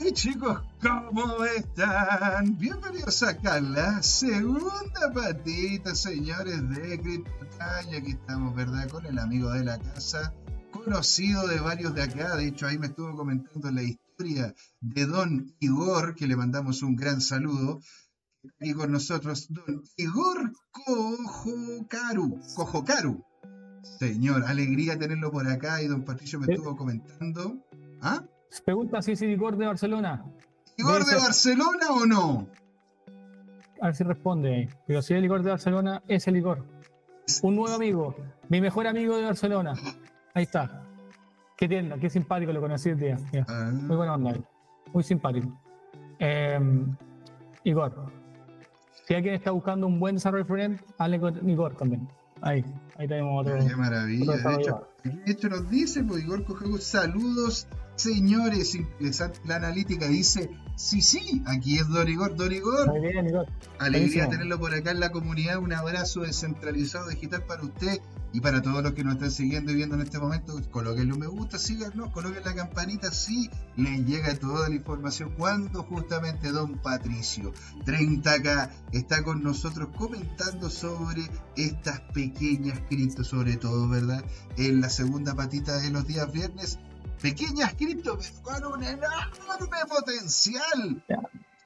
[0.00, 2.58] Y chicos, ¿cómo están?
[2.58, 7.96] Bienvenidos acá a la segunda patita, señores de CryptoTime.
[7.98, 8.88] Aquí estamos, ¿verdad?
[8.88, 10.34] Con el amigo de la casa,
[10.72, 12.34] conocido de varios de acá.
[12.34, 16.96] De hecho, ahí me estuvo comentando la historia de Don Igor, que le mandamos un
[16.96, 17.80] gran saludo.
[18.60, 22.40] Aquí con nosotros, Don Igor Cojocaru.
[22.56, 23.24] Cojocaru.
[24.00, 25.80] Señor, alegría tenerlo por acá.
[25.80, 27.64] Y Don Patricio me estuvo comentando.
[28.00, 28.24] ¿Ah?
[28.60, 30.24] Pregunta si es Igor de Barcelona.
[30.76, 32.48] ¿Igor de Barcelona o no?
[33.80, 34.68] A ver si responde.
[34.86, 36.64] Pero si es el Igor de Barcelona, es el Igor.
[37.42, 38.14] Un nuevo amigo.
[38.48, 39.74] Mi mejor amigo de Barcelona.
[40.34, 40.82] Ahí está.
[41.56, 43.18] Qué tienda, qué simpático lo conocí el día.
[43.48, 43.70] Ah.
[43.72, 44.34] Muy buena onda.
[44.92, 45.48] Muy simpático.
[46.18, 46.96] Em,
[47.64, 48.12] Igor.
[49.06, 52.08] Si alguien está buscando un buen desarrollo front, hable con Igor también.
[52.40, 52.64] Ahí,
[52.96, 53.66] ahí tenemos otro.
[53.66, 54.36] Qué maravilla.
[54.36, 54.88] de, hecho,
[55.48, 56.44] nos dice, pues, Igor
[56.80, 57.66] saludos
[57.96, 58.76] Señores,
[59.44, 62.88] la analítica dice, sí, sí, aquí es Dorigor, Dorigor.
[62.88, 63.46] Muy bien, Igor.
[63.78, 65.58] Alegría tenerlo por acá en la comunidad.
[65.58, 68.00] Un abrazo descentralizado digital para usted
[68.32, 70.58] y para todos los que nos están siguiendo y viendo en este momento.
[70.70, 75.32] Colóquenle un me gusta, síganos, coloquen la campanita, sí, les llega toda la información.
[75.36, 77.52] Cuando justamente Don Patricio,
[77.84, 81.22] 30K, está con nosotros comentando sobre
[81.56, 84.24] estas pequeñas criptos, sobre todo, ¿verdad?
[84.56, 86.78] En la segunda patita de los días viernes
[87.22, 91.04] pequeñas cripto con un enorme potencial.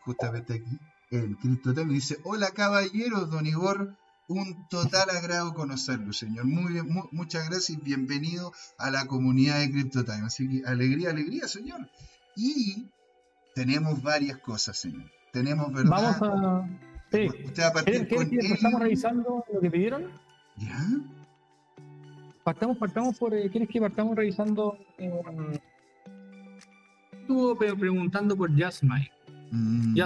[0.04, 0.78] Justamente aquí,
[1.10, 3.96] el CryptoTime dice: Hola caballeros, don Igor.
[4.28, 6.46] Un total agrado conocerlo, señor.
[6.46, 10.26] Muy bien, muchas gracias y bienvenido a la comunidad de CryptoTime.
[10.26, 11.88] Así que alegría, alegría, señor.
[12.34, 12.90] Y
[13.54, 15.10] tenemos varias cosas, señor.
[15.32, 16.16] Tenemos, ¿verdad?
[16.18, 16.68] Vamos a.
[17.12, 17.28] Sí.
[17.44, 20.10] Usted a partir con ¿Estamos revisando lo que pidieron?
[20.56, 20.84] ¿Ya?
[22.46, 23.34] Partamos, partamos por.
[23.34, 24.78] Eh, ¿Quieres que partamos revisando?
[24.98, 25.60] Eh,
[27.20, 29.10] estuvo preguntando por Jasmine.
[29.50, 29.98] Mm.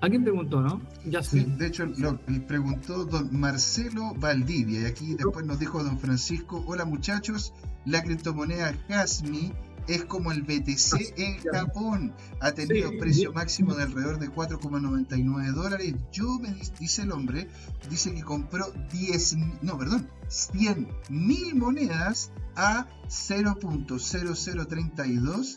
[0.00, 0.80] ¿A quién preguntó, no?
[1.10, 1.56] Jasmine.
[1.56, 4.82] de hecho, lo preguntó don Marcelo Valdivia.
[4.82, 7.52] Y aquí después nos dijo don Francisco: Hola muchachos,
[7.84, 9.52] la criptomoneda Jasmine
[9.88, 12.12] es como el BTC en Japón.
[12.40, 15.94] Ha tenido precio máximo de alrededor de 4,99 dólares.
[16.12, 17.48] Yo me dice el hombre,
[17.88, 25.56] dice que compró 10, no, perdón, 100 mil monedas a 0.0032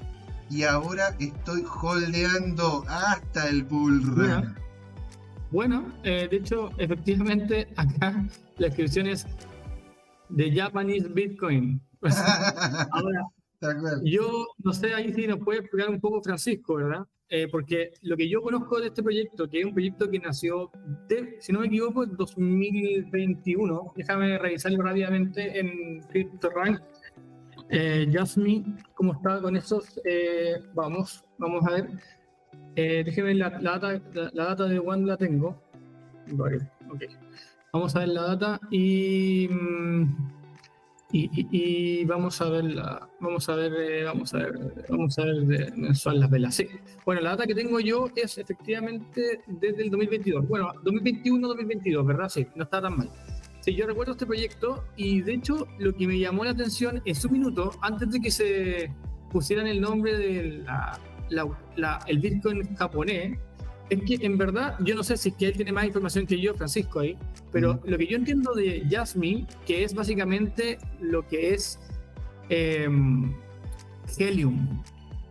[0.49, 4.55] y ahora estoy holdeando hasta el bull run.
[5.51, 8.25] Bueno, eh, de hecho, efectivamente, acá
[8.57, 9.25] la inscripción es
[10.29, 11.81] de Japanese Bitcoin.
[12.91, 13.27] ahora,
[14.03, 17.05] yo no sé ahí si nos puede explicar un poco Francisco, ¿verdad?
[17.29, 20.69] Eh, porque lo que yo conozco de este proyecto, que es un proyecto que nació,
[21.07, 26.81] de, si no me equivoco, en 2021, déjame revisarlo rápidamente en CryptoRank.
[27.69, 29.97] Eh, Jasmine, ¿cómo está con esos?
[30.03, 31.89] Eh, vamos, vamos a ver.
[32.75, 34.01] Eh, déjeme la, la, data,
[34.33, 35.61] la, data de One la tengo.
[36.33, 37.03] Vale, ok.
[37.71, 39.47] Vamos a ver la data y...
[39.49, 40.40] Mm,
[41.13, 45.35] y, vamos a ver la, vamos a ver, eh, vamos a ver, vamos a ver
[45.45, 46.55] de las velas.
[46.55, 46.67] Sí.
[47.05, 50.47] Bueno, la data que tengo yo es efectivamente desde el 2022.
[50.47, 52.29] Bueno, 2021-2022, ¿verdad?
[52.29, 53.09] Sí, no está tan mal.
[53.61, 57.15] Sí, yo recuerdo este proyecto y de hecho lo que me llamó la atención en
[57.15, 58.91] su minuto, antes de que se
[59.29, 60.65] pusieran el nombre del
[61.31, 63.39] la, el Bitcoin japonés,
[63.91, 66.39] es que en verdad, yo no sé si es que él tiene más información que
[66.39, 67.17] yo, Francisco, ahí,
[67.51, 71.77] pero lo que yo entiendo de Jasmine, que es básicamente lo que es
[72.47, 73.33] em,
[74.17, 74.81] Helium.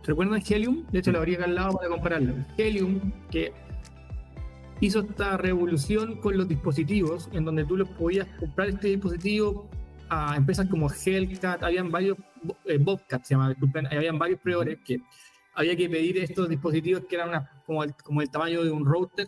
[0.03, 0.85] ¿Recuerdan Helium?
[0.91, 2.35] De hecho, lo habría acá al lado para compararlo.
[2.55, 3.51] Helium, que
[4.79, 9.67] hizo esta revolución con los dispositivos, en donde tú lo podías comprar este dispositivo
[10.09, 12.15] a empresas como Hellcat, habían varios,
[12.65, 15.01] eh, Bobcat se llama, disculpen, habían varios proveedores que
[15.53, 18.85] había que pedir estos dispositivos que eran una, como, el, como el tamaño de un
[18.85, 19.27] router,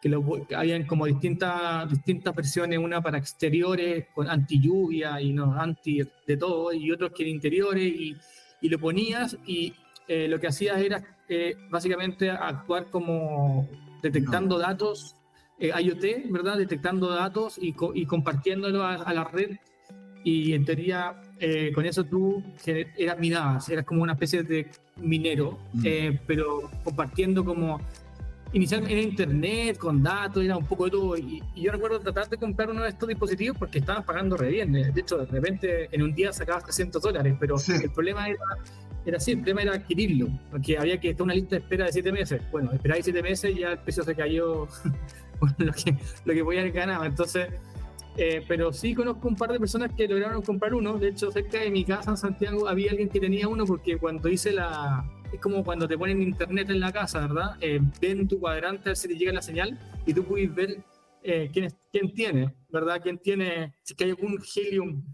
[0.00, 0.24] que, lo,
[0.56, 6.36] habían como distintas, distintas versiones, una para exteriores, con anti lluvia y no anti de
[6.36, 8.16] todo, y otros que eran interiores, y,
[8.60, 9.74] y lo ponías y
[10.06, 13.68] eh, lo que hacías era eh, básicamente actuar como
[14.02, 15.16] detectando datos,
[15.58, 16.56] eh, IoT, ¿verdad?
[16.56, 19.58] Detectando datos y, y compartiéndolo a, a la red
[20.24, 25.58] y en teoría eh, con eso tú eras minabas, eras como una especie de minero,
[25.74, 25.82] mm.
[25.84, 27.80] eh, pero compartiendo como
[28.52, 31.16] inicialmente en internet, con datos, era un poco de todo.
[31.16, 34.72] Y, yo recuerdo tratar de comprar uno de estos dispositivos porque estabas pagando re bien.
[34.72, 38.40] De hecho, de repente en un día sacabas 300 dólares, pero el problema era,
[39.04, 41.92] era así, el problema era adquirirlo, porque había que estar una lista de espera de
[41.92, 42.42] 7 meses.
[42.50, 44.68] Bueno, esperáis 7 meses y ya el precio se cayó
[45.58, 47.04] lo que, lo que podía ganar.
[47.06, 47.48] Entonces,
[48.20, 50.98] Eh, pero sí conozco un par de personas que lograron comprar uno.
[50.98, 54.28] De hecho, cerca de mi casa en Santiago había alguien que tenía uno porque cuando
[54.28, 55.08] hice la...
[55.32, 57.56] Es como cuando te ponen internet en la casa, ¿verdad?
[57.60, 60.82] Eh, ven tu cuadrante a ver si te llega la señal y tú puedes ver
[61.22, 63.00] eh, quién, quién tiene, ¿verdad?
[63.00, 65.04] Quién tiene, si que hay algún helium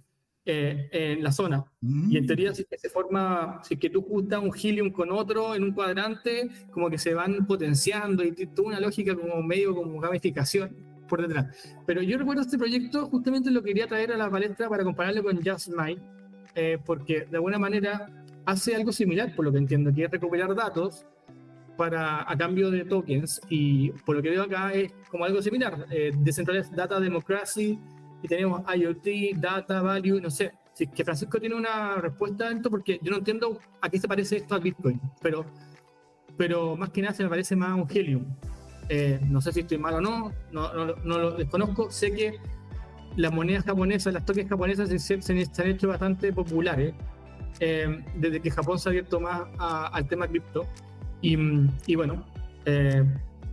[0.47, 1.65] eh, en la zona.
[1.83, 5.55] Y en teoría, si que se forma, si que tú juntas un helium con otro
[5.55, 10.01] en un cuadrante, como que se van potenciando y toda una lógica como medio como
[10.01, 11.77] gamificación por detrás.
[11.87, 15.45] Pero yo recuerdo este proyecto, justamente lo quería traer a la palestra para compararlo con
[15.45, 15.71] Just
[16.55, 18.09] eh, porque de alguna manera
[18.47, 21.07] hace algo similar, por lo que entiendo, que es recuperar datos
[21.77, 25.87] para, a cambio de tokens, y por lo que veo acá es como algo similar,
[25.91, 27.79] eh, Decentralized Data Democracy,
[28.23, 32.71] y tenemos IoT, Data Value, no sé, si que Francisco tiene una respuesta a esto,
[32.71, 35.45] porque yo no entiendo a qué se parece esto al Bitcoin, pero,
[36.37, 38.25] pero más que nada se me parece más a un Helium.
[38.89, 41.91] Eh, no sé si estoy mal o no, no, no, lo desconozco.
[41.91, 42.39] Sé que
[43.17, 45.15] las monedas japonesas, las tokens japonesas se,
[45.63, 46.95] han hecho bastante populares
[47.61, 50.67] eh, desde que Japón se ha abierto más al tema cripto.
[51.23, 51.39] Y,
[51.87, 52.25] y bueno,
[52.67, 53.03] eh,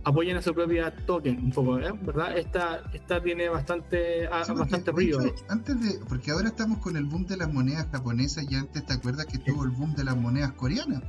[0.04, 2.36] apoyan a su propia token un poco, ¿verdad?
[2.36, 5.20] Esta, esta tiene bastante, bastante ruido.
[5.48, 8.92] antes de, porque ahora estamos con el boom de las monedas japonesas y antes te
[8.92, 11.02] acuerdas que tuvo el boom de las monedas coreanas,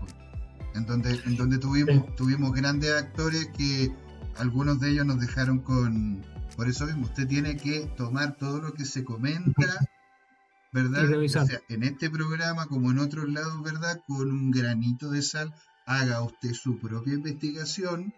[0.76, 3.92] en donde, en donde tuvimos, tuvimos grandes actores que
[4.38, 6.26] algunos de ellos nos dejaron con...
[6.56, 9.54] Por eso mismo, usted tiene que tomar todo lo que se comenta,
[10.72, 11.12] ¿verdad?
[11.12, 14.02] O sea, en este programa, como en otros lados, ¿verdad?
[14.08, 15.54] Con un granito de sal,
[15.86, 18.14] haga usted su propia investigación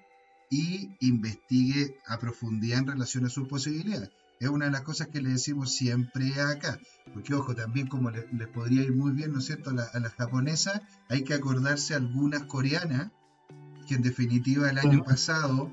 [0.49, 4.09] y investigue a profundidad en relación a sus posibilidades.
[4.39, 6.77] Es una de las cosas que le decimos siempre acá.
[7.13, 9.83] Porque, ojo, también como les le podría ir muy bien, ¿no es cierto?, a, la,
[9.83, 13.11] a las japonesas, hay que acordarse algunas coreanas,
[13.87, 15.71] que en definitiva el año pasado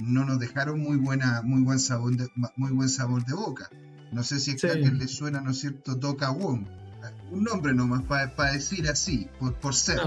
[0.00, 3.68] no nos dejaron muy buena, muy buen sabor de, muy buen sabor de boca.
[4.12, 6.66] No sé si es a alguien le suena, ¿no es cierto?, Toca Wong.
[7.30, 10.00] Un nombre nomás para decir así, por, por ser,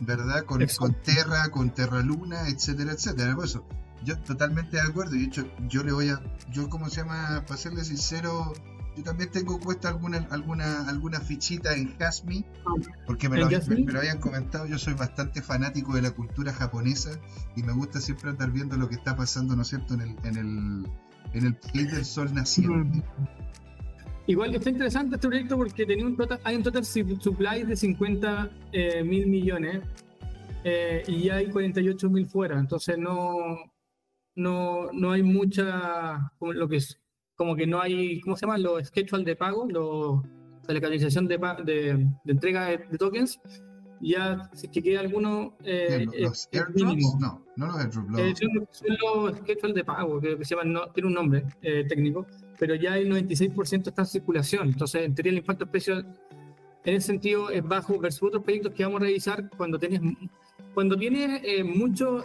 [0.00, 0.44] ¿verdad?
[0.44, 3.34] Con, con, Terra, con Terra Luna, etcétera, etcétera.
[3.34, 3.66] Por eso,
[4.04, 5.16] yo totalmente de acuerdo.
[5.16, 8.52] Y de hecho, yo le voy a, yo como se llama, para serle sincero,
[8.96, 12.44] yo también tengo puesta alguna, alguna, alguna fichita en Hasmi,
[13.06, 17.10] porque me lo, habían comentado, yo soy bastante fanático de la cultura japonesa
[17.56, 20.16] y me gusta siempre andar viendo lo que está pasando, ¿no es cierto?, en el,
[20.24, 20.86] en el,
[21.32, 22.98] en el país del sol naciente.
[22.98, 23.02] Mm.
[24.26, 28.50] Igual está interesante este proyecto porque tenía un total, hay un total supply de 50
[28.72, 29.82] eh, mil millones
[30.64, 33.72] eh, y hay 48 mil fuera, entonces no,
[34.36, 37.00] no, no hay mucha, lo que es,
[37.36, 38.58] como que no hay, ¿cómo se llama?
[38.58, 40.22] Los schedule de pago, los,
[40.68, 43.40] la localización de, de, entrega de, tokens.
[44.00, 45.56] Ya, si que queda alguno.
[45.64, 47.16] Eh, ¿Los airdrops?
[47.20, 48.18] No, no los airdrops.
[48.18, 52.26] Eh, son, los schedule de pago, que, se llaman, no, tiene un nombre eh, técnico,
[52.58, 54.68] pero ya el 96% está en circulación.
[54.68, 56.18] Entonces, en teoría, el impacto especial
[56.84, 60.00] en ese sentido es bajo versus otros proyectos que vamos a revisar cuando tienes
[60.74, 62.24] cuando tienes eh, mucho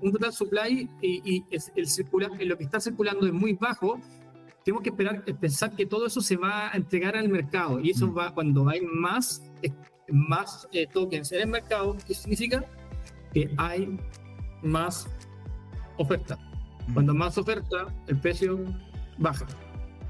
[0.00, 1.44] un total supply y, y
[1.76, 4.00] el circular, lo que está circulando es muy bajo
[4.64, 7.90] tenemos que esperar, eh, pensar que todo eso se va a entregar al mercado y
[7.90, 8.18] eso mm.
[8.18, 9.70] va cuando hay más, eh,
[10.08, 12.64] más eh, tokens en el mercado, ¿qué significa?
[13.32, 13.98] Que hay
[14.62, 15.06] más
[15.98, 16.38] oferta.
[16.88, 16.94] Mm.
[16.94, 18.58] Cuando más oferta, el precio
[19.18, 19.46] baja,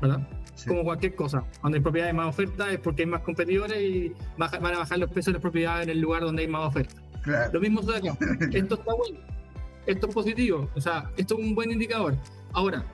[0.00, 0.26] ¿verdad?
[0.68, 1.44] Como cualquier cosa.
[1.60, 5.10] Cuando hay propiedades más oferta es porque hay más competidores y van a bajar los
[5.10, 7.02] precios de las propiedades en el lugar donde hay más oferta.
[7.52, 8.16] Lo mismo de acá.
[8.52, 9.18] Esto está bueno.
[9.86, 10.70] Esto es positivo.
[10.74, 12.16] O sea, esto es un buen indicador.
[12.52, 12.84] Ahora,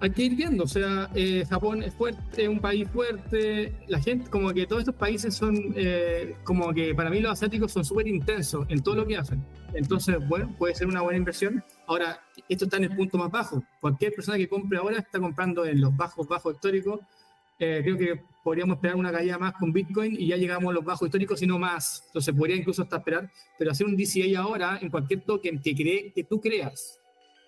[0.00, 3.98] hay que ir viendo, o sea, eh, Japón es fuerte, es un país fuerte, la
[3.98, 7.86] gente, como que todos estos países son, eh, como que para mí los asiáticos son
[7.86, 9.42] súper intensos en todo lo que hacen.
[9.72, 11.64] Entonces, bueno, puede ser una buena inversión.
[11.86, 12.20] Ahora,
[12.50, 13.64] esto está en el punto más bajo.
[13.80, 17.00] Cualquier persona que compre ahora está comprando en los bajos, bajos históricos.
[17.58, 20.84] Eh, creo que podríamos esperar una caída más con Bitcoin y ya llegamos a los
[20.84, 22.04] bajos históricos y no más.
[22.06, 26.12] Entonces, podría incluso hasta esperar, pero hacer un DCA ahora en cualquier token que, cree,
[26.12, 27.00] que tú creas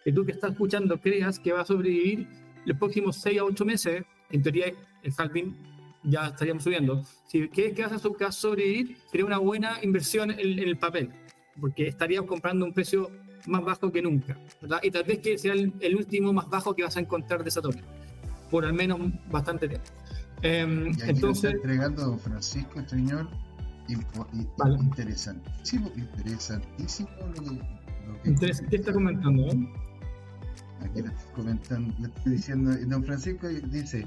[0.06, 2.28] que tú que estás escuchando creas que va a sobrevivir
[2.64, 4.66] los próximos 6 a 8 meses, en teoría
[5.02, 5.56] el halving
[6.04, 7.02] ya estaríamos subiendo.
[7.26, 11.10] Si quieres que vas a sobrevivir, sería una buena inversión en, el papel,
[11.60, 13.10] porque estaríamos comprando un precio
[13.48, 14.78] más bajo que nunca, ¿verdad?
[14.84, 17.60] Y tal vez que sea el, último más bajo que vas a encontrar de esa
[17.60, 17.84] token,
[18.50, 19.00] por al menos
[19.30, 19.86] bastante tiempo.
[20.42, 23.28] Eh, entonces, está entregando don Francisco, señor,
[23.88, 27.50] interesantísimo, interesantísimo lo que,
[28.06, 28.34] lo que
[28.68, 29.46] ¿Qué está comentando?
[29.46, 29.68] Eh?
[30.82, 34.06] aquí le estoy comentando, le estoy diciendo, don Francisco dice,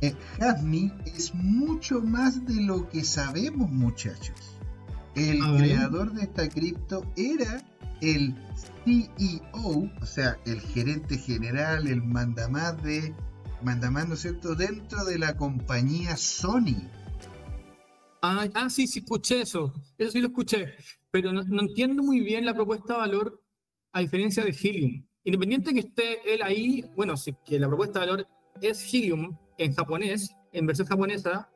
[0.00, 4.58] eh, Hasmi es mucho más de lo que sabemos muchachos.
[5.14, 7.60] El creador de esta cripto era
[8.00, 8.36] el
[8.84, 13.12] CEO, o sea, el gerente general, el mandamás de
[13.62, 16.88] mandamás, ¿no es cierto?, dentro de la compañía Sony.
[18.22, 19.72] Ah, sí, sí, escuché eso.
[19.96, 20.74] Eso sí lo escuché.
[21.10, 23.42] Pero no, entiendo muy bien la propuesta de valor
[23.92, 25.06] a diferencia de Helium.
[25.24, 28.26] Independiente que esté él ahí, bueno, sí, que la propuesta de valor
[28.60, 31.50] es Helium en japonés, en versión japonesa,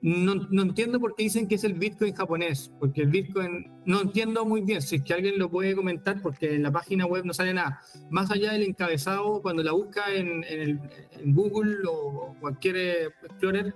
[0.00, 4.02] no, no, entiendo por qué dicen que es el Bitcoin japonés, porque el Bitcoin no
[4.02, 7.24] entiendo muy bien, si es que alguien lo puede comentar, porque en la página web
[7.24, 7.80] no sale nada.
[8.10, 10.80] Más allá del encabezado, cuando la busca en,
[11.26, 13.74] Google o cualquier Explorer,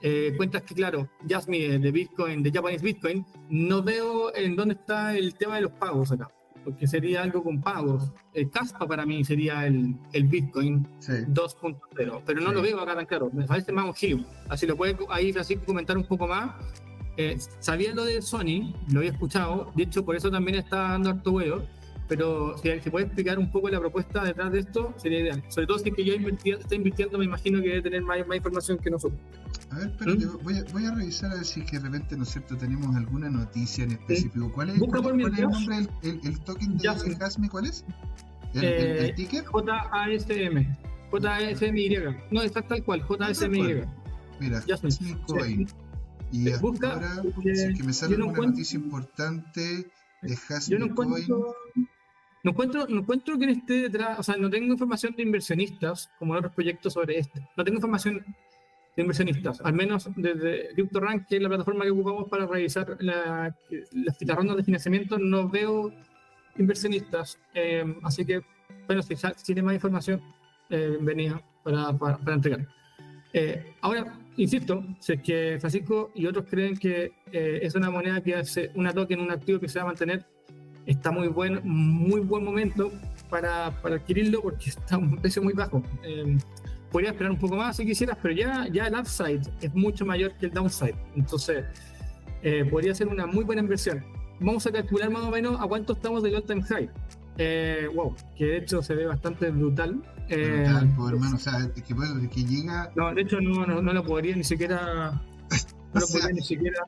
[0.00, 5.16] eh, cuentas que, claro, Jasmine de Bitcoin, de Japanese Bitcoin, no veo en dónde está
[5.16, 6.30] el tema de los pagos acá
[6.64, 8.10] porque sería algo con pagos.
[8.32, 13.06] El Caspa para mí sería el, el Bitcoin 2.0, pero no lo veo acá tan
[13.06, 13.30] claro.
[13.32, 14.24] Me parece más un.
[14.48, 16.52] Así lo puede ahí Francisco comentar un poco más.
[17.16, 21.10] Eh, sabía lo de Sony, lo había escuchado, de hecho por eso también está dando
[21.10, 21.64] harto vuelo,
[22.08, 25.42] pero si se puede explicar un poco la propuesta detrás de esto, sería ideal.
[25.48, 28.36] Sobre todo si es que yo está invirtiendo, me imagino que debe tener más, más
[28.36, 29.20] información que nosotros.
[29.74, 30.38] A ver, espérate, ¿Mm?
[30.42, 32.56] voy, a, voy, a, revisar a ver si es que de repente, ¿no es cierto?,
[32.56, 34.52] tenemos alguna noticia en específico.
[34.52, 37.48] ¿Cuál es, cuál, cuál es el nombre, el, el, token de Jasmine?
[37.48, 37.84] ¿Cuál es?
[38.54, 39.46] ¿El, eh, el ticket?
[39.46, 40.76] JASM.
[41.10, 41.98] JASMY.
[42.30, 43.82] No, está tal cual, JASMY.
[44.38, 45.66] Mira, Jasmine Coin.
[46.30, 49.88] Y hasta Busca, ahora, eh, que me sale una noticia importante
[50.22, 51.26] de Jasmine no Coin.
[52.44, 56.34] No encuentro, no encuentro que esté detrás, o sea, no tengo información de inversionistas como
[56.34, 57.40] en otros proyectos sobre este.
[57.56, 58.22] No tengo información
[58.96, 63.54] de inversionistas, al menos desde CryptoRank, que es la plataforma que ocupamos para revisar la,
[63.70, 65.92] las rondas de financiamiento, no veo
[66.56, 67.38] inversionistas.
[67.54, 68.42] Eh, así que,
[68.86, 70.22] bueno, si, si tiene más información,
[70.70, 72.66] eh, venía para, para, entregar.
[73.32, 78.20] Eh, ahora, insisto, si es que Francisco y otros creen que eh, es una moneda
[78.22, 80.24] que hace una token, un activo que se va a mantener,
[80.86, 82.92] está muy buen, muy buen momento
[83.28, 85.82] para, para adquirirlo porque está a un precio muy bajo
[86.94, 90.32] podría esperar un poco más si quisieras, pero ya, ya el upside es mucho mayor
[90.34, 90.94] que el downside.
[91.16, 91.64] Entonces,
[92.44, 94.04] eh, podría ser una muy buena inversión.
[94.38, 96.88] Vamos a calcular más o menos a cuánto estamos del all-time high.
[97.36, 100.00] Eh, wow, que de hecho se ve bastante brutal.
[100.28, 102.92] Eh, brutal, pues, hermano, o sea, que, que llega.
[102.94, 105.20] No, de hecho no, no, no lo podría ni siquiera.
[105.94, 106.78] No lo podría ni siquiera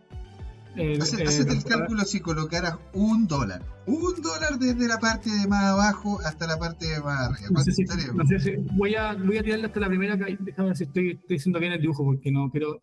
[0.77, 3.63] eh, Hacete el cálculo si colocaras un dólar.
[3.87, 7.49] Un dólar desde la parte de más abajo hasta la parte de más arriba.
[7.51, 10.17] No sé si, voy, a, voy a tirarle hasta la primera.
[10.17, 12.81] Déjame ver si estoy, estoy haciendo bien el dibujo porque no quiero.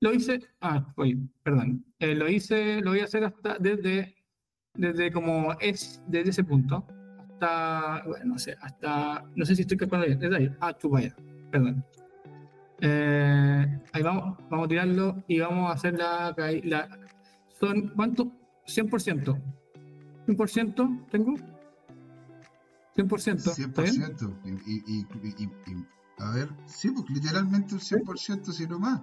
[0.00, 0.40] Lo hice.
[0.60, 1.84] Ah, voy, perdón.
[1.98, 4.16] Eh, lo hice, lo voy a hacer hasta desde,
[4.74, 6.86] desde como es, desde ese punto.
[7.18, 9.24] Hasta, bueno, no sé, hasta.
[9.34, 10.18] No sé si estoy calculando bien.
[10.18, 10.50] Desde ahí.
[10.60, 11.14] Ah, tú vaya.
[11.50, 11.84] Perdón.
[12.80, 16.34] Eh, ahí vamos, vamos a tirarlo y vamos a hacer la,
[16.64, 16.88] la
[17.58, 18.32] son ¿cuánto?
[18.66, 19.40] 100%.
[20.26, 21.34] 100% tengo.
[22.96, 23.54] 100%.
[23.54, 24.34] 100%.
[24.66, 25.06] Y, y,
[25.38, 25.84] y,
[26.18, 29.02] a ver, sí, porque literalmente un 100%, si no más.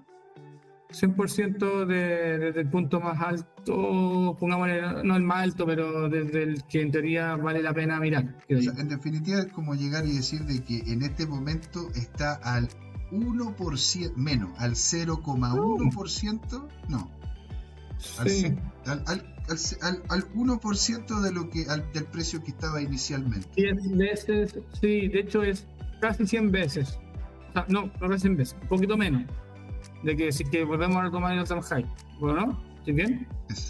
[0.90, 6.64] 100% de, desde el punto más alto, pongámosle, no el más alto, pero desde el
[6.64, 8.38] que en teoría vale la pena mirar.
[8.48, 12.70] en definitiva es como llegar y decir de que en este momento está al
[13.12, 17.10] 1% menos, al 0,1%, no.
[18.20, 18.30] Al,
[18.86, 23.48] al, al, al, 1% de lo que, del precio que estaba inicialmente.
[23.56, 25.66] 10 veces, sí, de hecho es
[26.00, 27.00] casi 100 veces.
[27.50, 29.24] O sea, no, no es 100 veces, un poquito menos.
[30.04, 31.86] De que si que volvemos a tomar el otro high.
[32.20, 33.28] Bueno, ¿sí bien?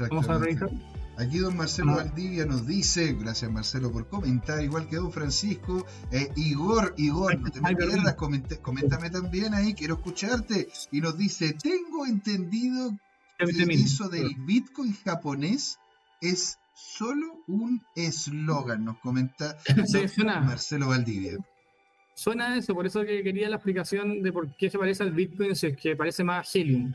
[0.10, 0.70] Vamos a revisar.
[1.18, 6.30] Aquí don Marcelo Valdivia nos dice, gracias Marcelo por comentar, igual que don Francisco, eh,
[6.36, 8.16] Igor, Igor, no te me pierdas,
[8.62, 10.70] coméntame también ahí, quiero escucharte.
[10.92, 12.92] Y nos dice, tengo entendido
[13.40, 15.80] que eso del Bitcoin japonés
[16.22, 19.58] es solo un eslogan, nos comenta
[20.46, 21.38] Marcelo Valdivia.
[22.14, 25.56] Suena eso, por eso que quería la explicación de por qué se parece al Bitcoin,
[25.56, 26.94] si es que parece más Helium.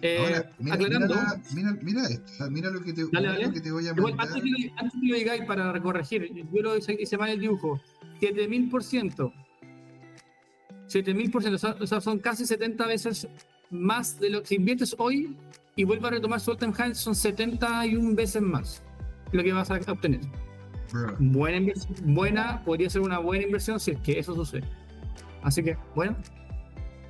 [0.00, 1.14] Eh, mira, aclarando.
[1.54, 4.28] Mira, mira, esto, mira lo que te, Lo que te voy a mandar.
[4.28, 7.80] antes, que, antes que lo digáis para corregir, yo lo hice mal el dibujo.
[8.20, 9.32] 7000%.
[10.88, 13.28] 7000%, o sea, son casi 70 veces
[13.70, 15.36] más de lo que inviertes hoy
[15.74, 18.82] y vuelves a retomar su all high, son 71 veces más
[19.32, 20.20] lo que vas a obtener.
[21.18, 21.72] Buena,
[22.04, 24.64] buena, podría ser una buena inversión si es que eso sucede.
[25.42, 26.16] Así que, bueno,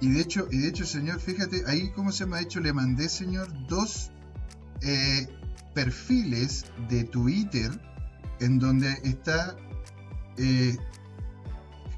[0.03, 2.73] y de hecho, y de hecho, señor, fíjate, ahí como se me ha hecho, le
[2.73, 4.11] mandé, señor, dos
[4.81, 5.29] eh,
[5.75, 7.71] perfiles de Twitter
[8.41, 9.57] en donde está
[10.39, 10.77] eh,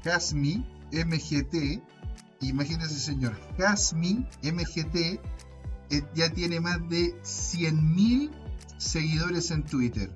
[0.03, 1.81] Hasmi MGT.
[2.41, 5.19] Imagínese, señor, Hasmi MGT eh,
[6.13, 8.29] ya tiene más de 100.000
[8.77, 10.15] seguidores en Twitter.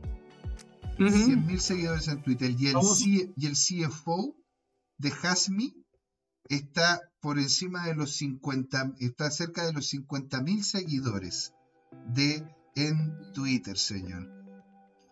[1.00, 2.51] 100.000 seguidores en Twitter.
[2.51, 2.77] Y el,
[3.36, 4.36] y el CFO
[5.00, 5.78] de Hasmi
[6.49, 11.53] está por encima de los 50, está cerca de los 50 mil seguidores
[12.07, 12.43] de
[12.75, 14.27] en Twitter, señor.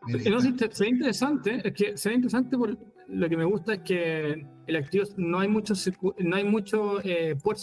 [0.07, 2.77] No, sería interesante, es que sería interesante por
[3.07, 5.73] lo que me gusta es que el activo no hay mucho
[6.19, 7.55] no hay mucho eh, por,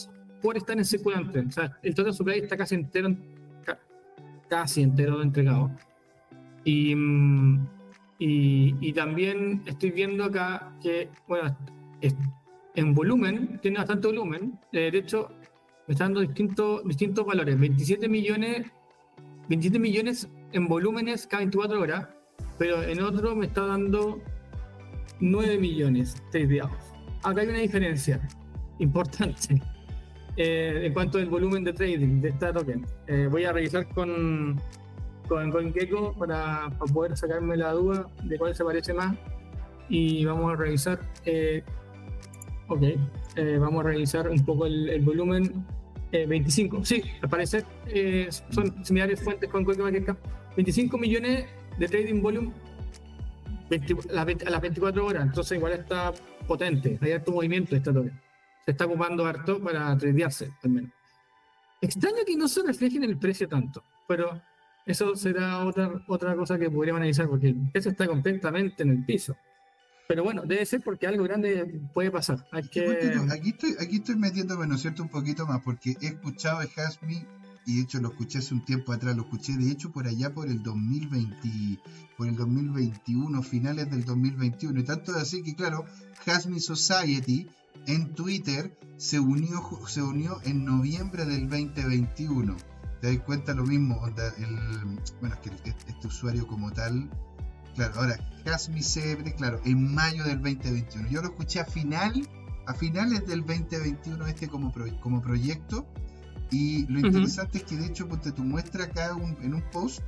[0.43, 1.41] por estar en circulante.
[1.41, 3.15] O sea, el total supply está casi entero
[4.49, 5.71] casi entero entregado.
[6.65, 7.69] Y, mm,
[8.19, 11.57] y, y, también estoy viendo acá que, bueno,
[12.75, 14.59] en volumen, tiene bastante volumen.
[14.73, 15.31] Eh, de hecho,
[15.87, 17.59] me está dando distintos, distintos valores.
[17.59, 18.67] 27 millones,
[19.49, 22.09] 27 millones en volúmenes cada 24 horas,
[22.59, 24.21] pero en otro me está dando
[25.21, 26.73] 9 millones tradeados.
[27.23, 28.21] Acá hay una diferencia
[28.79, 29.63] importante
[30.37, 32.85] eh, en cuanto al volumen de trading de esta token.
[33.07, 34.61] Eh, voy a revisar con,
[35.29, 39.17] con CoinGecko para, para, poder sacarme la duda de cuál se parece más
[39.89, 41.01] y vamos a revisar.
[41.25, 41.63] Eh,
[42.69, 42.83] ok,
[43.61, 45.65] vamos a revisar un poco el, volumen.
[46.13, 47.65] 25, sí, al parecer
[48.51, 50.17] son similares fuentes con CoinGecko.
[50.57, 52.53] 25 millones de trading volume
[54.11, 56.13] a las 24 horas, entonces igual está
[56.47, 58.21] potente, hay alto movimiento esta token.
[58.65, 60.91] Se está ocupando harto para tradearse, al menos.
[61.81, 64.41] Extraño que no se refleje en el precio tanto, pero
[64.87, 69.05] eso será otra, otra cosa que podríamos analizar, porque el precio está completamente en el
[69.05, 69.37] piso.
[70.07, 72.47] Pero bueno, debe ser porque algo grande puede pasar.
[72.53, 76.69] aquí, estoy, aquí estoy metiéndome, ¿no es cierto?, un poquito más, porque he escuchado de
[76.77, 77.25] Hasmi
[77.67, 80.35] y de hecho lo escuché hace un tiempo atrás, lo escuché de hecho por allá
[80.35, 81.81] por el 2020,
[82.17, 85.85] por el 2021, finales del 2021, y tanto es así que claro,
[86.27, 87.49] Hasmi Society
[87.87, 92.57] en Twitter se unió, se unió en noviembre del 2021.
[93.01, 94.01] ¿Te das cuenta lo mismo?
[94.07, 97.11] el, bueno, es que este usuario como tal,
[97.75, 98.19] claro, ahora
[98.53, 101.09] Hasmi Sebre, claro, en mayo del 2021.
[101.09, 102.29] Yo lo escuché a final,
[102.67, 105.87] a finales del 2021 este como, como proyecto
[106.51, 110.01] y lo interesante es que de hecho pues, te muestra acá en un post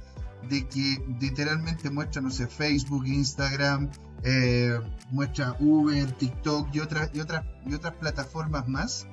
[0.48, 3.90] de que literalmente muestra, no sé, Facebook, Instagram,
[4.22, 4.78] eh,
[5.10, 9.08] muestra Uber, TikTok y otras, y, otras, y otras plataformas más.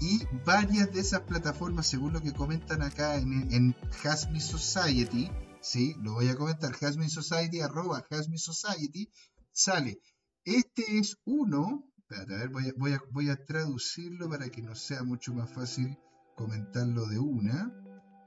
[0.00, 5.94] Y varias de esas plataformas, según lo que comentan acá en, en Hasmi Society, sí,
[6.02, 9.10] lo voy a comentar, Hasmi Society, arroba Hasmi Society,
[9.52, 10.00] sale.
[10.44, 14.62] Este es uno, espérate, a ver, voy a, voy, a, voy a traducirlo para que
[14.62, 15.98] nos sea mucho más fácil
[16.36, 17.72] comentarlo de una,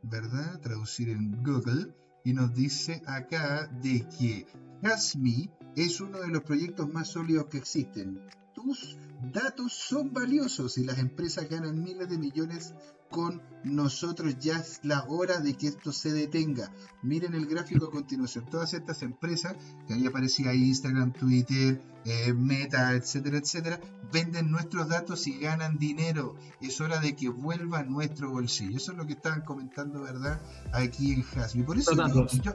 [0.03, 0.59] ¿verdad?
[0.59, 4.47] Traducir en Google y nos dice acá de que
[4.83, 8.19] Hasmi es uno de los proyectos más sólidos que existen.
[8.53, 8.97] Tus
[9.31, 12.73] datos son valiosos y las empresas ganan miles de millones
[13.09, 14.37] con nosotros.
[14.39, 16.71] Ya es la hora de que esto se detenga.
[17.01, 18.45] Miren el gráfico a continuación.
[18.45, 19.55] Todas estas empresas,
[19.87, 23.79] que ahí aparecía Instagram, Twitter, eh, Meta, etcétera, etcétera,
[24.11, 26.35] venden nuestros datos y ganan dinero.
[26.61, 28.77] Es hora de que vuelva a nuestro bolsillo.
[28.77, 30.41] Eso es lo que estaban comentando, ¿verdad?
[30.73, 31.63] Aquí en Hasmi.
[31.63, 31.91] Por eso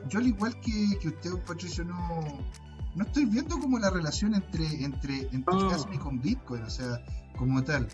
[0.09, 2.45] yo, al igual que, que usted, Patricio, no
[2.95, 7.05] no estoy viendo como la relación entre entre, entre Hasmi con Bitcoin, o sea,
[7.37, 7.89] como tal.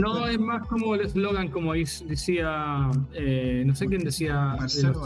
[0.00, 4.56] No, es más como el eslogan, como decía, eh, no sé quién decía.
[4.58, 5.02] Marcelo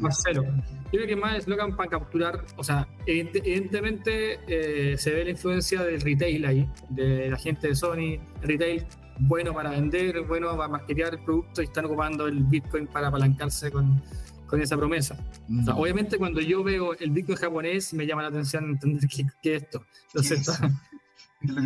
[0.00, 0.44] Marcelo.
[0.44, 5.82] Yo creo que más eslogan para capturar, o sea, evidentemente eh, se ve la influencia
[5.82, 8.86] del retail ahí, de la gente de Sony, retail
[9.20, 13.70] bueno para vender, bueno para marketear el producto y están ocupando el Bitcoin para apalancarse
[13.70, 14.00] con,
[14.46, 15.16] con esa promesa.
[15.48, 15.68] Mm.
[15.70, 19.84] obviamente cuando yo veo el Bitcoin japonés me llama la atención entender qué, es esto.
[20.14, 20.48] Entonces,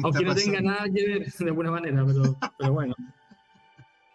[0.02, 2.94] aunque no tenga nada que ver de alguna manera, pero, pero bueno.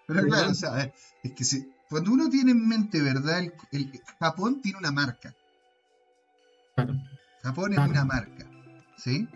[0.08, 0.94] Pero claro, o sea,
[1.24, 3.44] es que si, cuando uno tiene en mente, ¿verdad?
[3.72, 5.34] El, Japón tiene una marca.
[6.76, 6.96] Claro.
[7.42, 8.46] Japón es una marca,
[8.98, 9.28] ¿sí?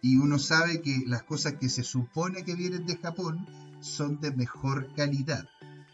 [0.00, 3.46] Y uno sabe que las cosas que se supone que vienen de Japón
[3.80, 5.46] son de mejor calidad.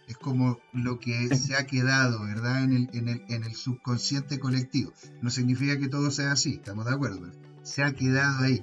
[0.07, 2.65] Es como lo que se ha quedado, ¿verdad?
[2.65, 4.93] En el, en el, en el subconsciente colectivo.
[5.21, 7.31] No significa que todo sea así, estamos de acuerdo.
[7.63, 8.63] Se ha quedado ahí.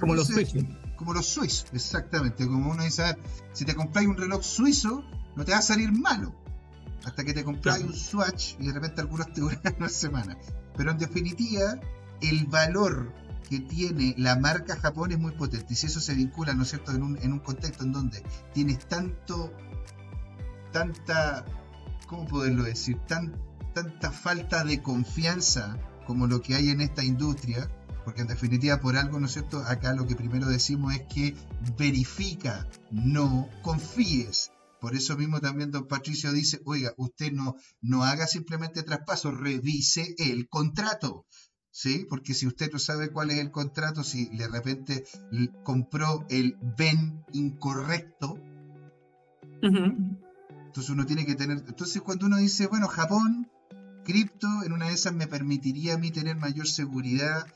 [0.00, 0.64] Como los suizos.
[0.96, 2.46] Como los suizos, exactamente.
[2.46, 3.16] Como uno dice,
[3.52, 5.04] si te compráis un reloj suizo,
[5.36, 6.34] no te va a salir malo.
[7.04, 10.36] Hasta que te compráis un Swatch y de repente algunos te duran una semana.
[10.76, 11.80] Pero en definitiva,
[12.20, 13.12] el valor
[13.48, 15.72] que tiene la marca Japón es muy potente.
[15.72, 18.22] Y si eso se vincula, ¿no es cierto?, en un, en un contexto en donde
[18.52, 19.52] tienes tanto,
[20.72, 21.44] tanta,
[22.06, 22.98] ¿cómo poderlo decir?
[23.08, 23.34] Tan,
[23.74, 27.68] tanta falta de confianza como lo que hay en esta industria,
[28.04, 29.58] porque en definitiva por algo, ¿no es cierto?
[29.66, 31.34] Acá lo que primero decimos es que
[31.78, 34.52] verifica, no confíes.
[34.80, 40.14] Por eso mismo también don Patricio dice, oiga, usted no, no haga simplemente traspaso, revise
[40.18, 41.26] el contrato.
[41.70, 42.06] ¿sí?
[42.08, 45.04] Porque si usted no sabe cuál es el contrato, si de repente
[45.62, 48.38] compró el BEN incorrecto,
[49.62, 51.58] entonces uno tiene que tener...
[51.66, 53.50] Entonces cuando uno dice, bueno, Japón,
[54.04, 57.46] cripto, en una de esas me permitiría a mí tener mayor seguridad,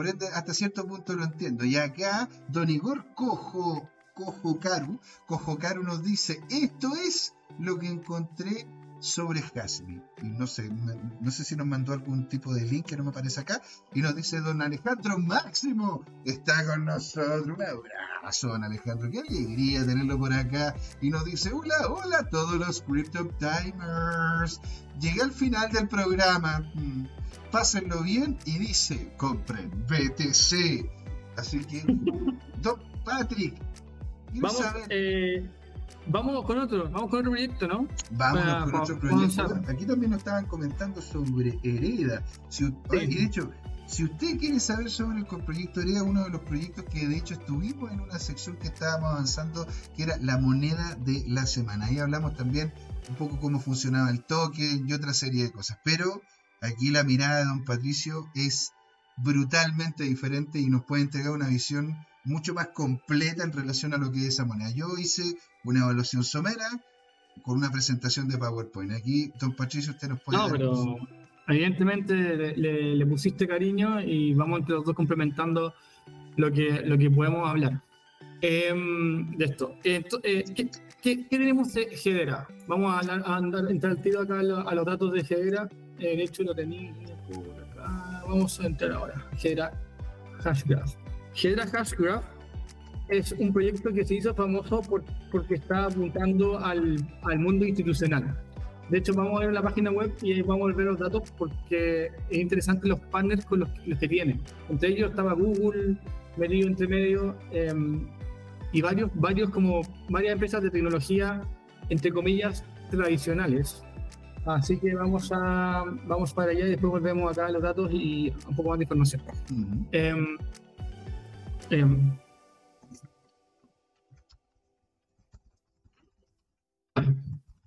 [0.00, 1.66] por ende, hasta cierto punto lo entiendo.
[1.66, 7.88] Y acá, Don Igor Cojo, Cojo Karu, Cojo Karu nos dice, esto es lo que
[7.88, 8.66] encontré
[9.00, 10.02] sobre Hasby.
[10.22, 13.10] Y no sé, no sé si nos mandó algún tipo de link que no me
[13.10, 13.60] aparece acá.
[13.94, 17.46] Y nos dice don Alejandro Máximo, está con nosotros.
[17.46, 19.10] Un abrazo, don Alejandro.
[19.10, 20.74] Qué alegría tenerlo por acá.
[21.00, 24.60] Y nos dice, hola, hola a todos los Crypto Timers.
[25.00, 26.60] Llegué al final del programa.
[26.74, 27.06] Mm,
[27.50, 30.88] pásenlo bien y dice, compren BTC.
[31.36, 31.82] Así que,
[32.62, 33.54] don Patrick,
[34.32, 34.62] Vamos.
[34.90, 35.48] Eh
[36.12, 37.86] Vamos con otro, vamos con otro proyecto, ¿no?
[38.10, 39.62] Vamos con otro proyecto.
[39.68, 42.24] Aquí también nos estaban comentando sobre Hereda.
[42.92, 43.50] Y de hecho,
[43.86, 47.34] si usted quiere saber sobre el proyecto Hereda, uno de los proyectos que de hecho
[47.34, 51.86] estuvimos en una sección que estábamos avanzando, que era la moneda de la semana.
[51.86, 52.72] Ahí hablamos también
[53.08, 55.78] un poco cómo funcionaba el token y otra serie de cosas.
[55.84, 56.22] Pero
[56.60, 58.72] aquí la mirada de don Patricio es
[59.16, 64.10] brutalmente diferente y nos puede entregar una visión mucho más completa en relación a lo
[64.10, 64.70] que es esa moneda.
[64.70, 66.68] Yo hice una evaluación somera
[67.42, 68.92] con una presentación de PowerPoint.
[68.92, 70.38] Aquí, don Patricio, usted nos puede...
[70.38, 70.96] No, pero
[71.48, 72.14] evidentemente
[72.56, 75.74] le, pusiste cariño y vamos entre los dos complementando
[76.36, 77.80] lo que, lo que podemos hablar.
[78.42, 79.76] Em, de esto.
[79.84, 80.02] Eh,
[81.02, 82.48] ¿qué, tenemos de Hedera?
[82.66, 85.68] Vamos a, andar, entrar al tiro acá a, los datos de Hedera.
[85.98, 86.92] Eh, de hecho, lo tenía
[87.28, 88.22] por acá.
[88.26, 89.26] Vamos a entrar ahora.
[89.42, 89.72] Hedera
[90.42, 90.94] Hashgraph.
[91.34, 92.39] Hedera Hashgraph
[93.10, 98.36] es un proyecto que se hizo famoso por, porque está apuntando al, al, mundo institucional.
[98.88, 102.10] De hecho, vamos a ver la página web y vamos a ver los datos porque
[102.28, 103.68] es interesante los partners con los,
[103.98, 104.40] que tienen.
[104.68, 105.96] Entre ellos estaba Google,
[106.36, 108.06] metido entre medio, em,
[108.72, 111.42] y varios, varios como varias empresas de tecnología,
[111.88, 113.82] entre comillas, tradicionales.
[114.46, 118.32] Así que vamos a vamos para allá y después volvemos acá a los datos y
[118.48, 119.22] un poco más de información.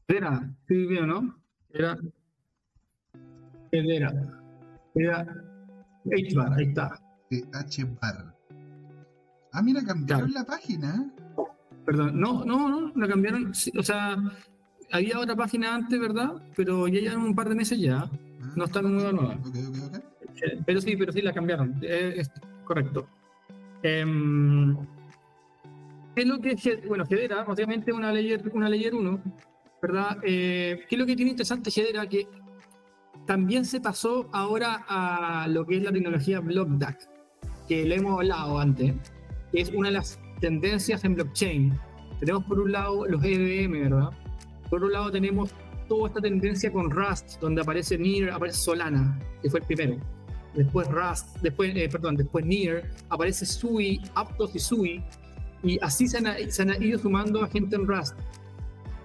[0.08, 1.36] Era, sí, bien, ¿no?
[1.72, 1.98] Era.
[3.72, 4.14] Era.
[4.96, 5.22] Era.
[6.06, 7.00] H-bar, ahí está.
[7.54, 8.36] H-bar.
[9.54, 11.12] Ah, mira, cambiaron la página.
[11.86, 13.52] Perdón, no, no, no, la cambiaron.
[13.78, 14.18] o sea,
[14.92, 16.34] había otra página antes, ¿verdad?
[16.56, 18.04] Pero ya llevan un par de meses ya.
[18.04, 19.36] Ah, no está nueva, nueva.
[19.46, 20.02] Okay, okay, okay.
[20.44, 21.80] Eh, pero sí, pero sí la cambiaron.
[21.82, 22.32] Eh, es
[22.66, 23.08] correcto.
[23.84, 24.06] Eh,
[26.22, 26.56] es lo que
[26.88, 29.22] bueno, Hedera, obviamente una layer, una layer 1,
[29.82, 30.18] ¿verdad?
[30.24, 32.08] Eh, ¿Qué es lo que tiene interesante Hedera?
[32.08, 32.28] Que
[33.26, 37.10] también se pasó ahora a lo que es la tecnología BlockDAC,
[37.68, 38.94] que le hemos hablado antes,
[39.52, 41.80] que es una de las tendencias en blockchain.
[42.20, 44.10] Tenemos por un lado los EVM, ¿verdad?
[44.70, 45.54] Por un lado tenemos
[45.88, 49.98] toda esta tendencia con Rust, donde aparece Near, aparece Solana, que fue el primero.
[50.54, 55.04] Después Rust, después, eh, perdón, después Near, aparece Sui, Aptos y Sui,
[55.64, 58.16] y así se han, ido sumando a gente en Rust.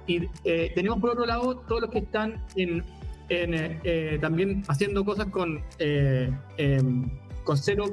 [0.06, 2.82] Y eh, tenemos por otro lado todos los que están en,
[3.28, 7.10] eh, eh, también haciendo cosas con, em,
[7.44, 7.84] con cero,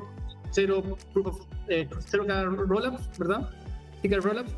[0.52, 0.98] cero,
[2.00, 2.26] cero
[2.68, 3.50] rollups, ¿verdad?
[4.00, 4.56] Sticker rollups.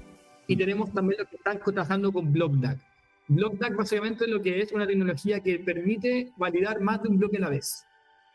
[0.47, 2.77] Y tenemos también los que están trabajando con BlockDAG.
[3.27, 7.37] BlockDAG básicamente es lo que es una tecnología que permite validar más de un bloque
[7.37, 7.85] a la vez.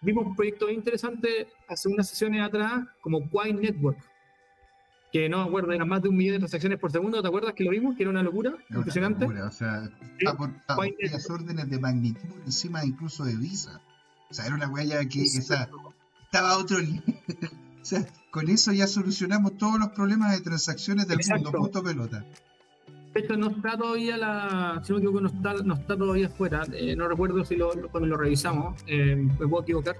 [0.02, 3.98] Vimos un proyecto interesante hace unas sesiones atrás como Quine Network,
[5.12, 7.52] que no me acuerdo, eran más de un millón de transacciones por segundo, ¿te acuerdas
[7.52, 7.94] que lo vimos?
[7.96, 9.26] Que era una locura, impresionante.
[9.26, 10.50] o sea, está por,
[11.28, 13.80] órdenes de magnitud encima incluso de Visa.
[14.30, 15.68] O sea, era una huella que esa,
[16.24, 17.02] estaba a otro nivel.
[17.82, 22.24] o sea, con eso ya solucionamos todos los problemas de transacciones del mundo, punto pelota.
[23.14, 26.62] Esto no está todavía la, si no me equivoco, no está, no está todavía fuera.
[26.72, 29.96] Eh, no recuerdo si lo, cuando lo revisamos, eh, me puedo equivocar.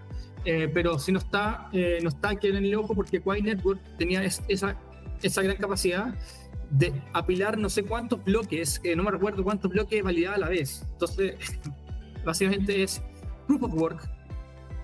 [0.46, 4.25] Eh, pero si no está, no está aquí en el ojo porque Quay Network tenía
[4.25, 4.75] esa
[5.22, 6.14] esa gran capacidad
[6.70, 10.48] de apilar no sé cuántos bloques, que no me recuerdo cuántos bloques validaba a la
[10.48, 10.85] vez.
[10.92, 11.37] Entonces,
[12.24, 13.02] básicamente es
[13.46, 14.11] proof of work,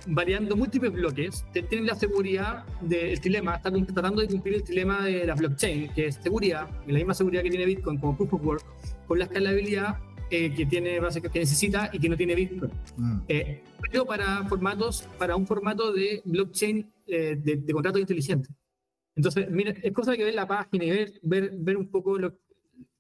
[0.07, 5.27] variando múltiples bloques, tienen la seguridad del dilema, están tratando de cumplir el dilema de
[5.27, 8.64] la blockchain, que es seguridad, la misma seguridad que tiene Bitcoin como proof of work,
[9.07, 9.98] con la escalabilidad
[10.31, 12.70] eh, que tiene básicamente que necesita y que no tiene Bitcoin.
[12.98, 13.20] Mm.
[13.29, 18.53] Eh, pero para formatos, para un formato de blockchain eh, de, de contratos inteligentes.
[19.19, 22.39] Entonces, mira, es cosa que ver la página y ver, ver, ver un poco lo,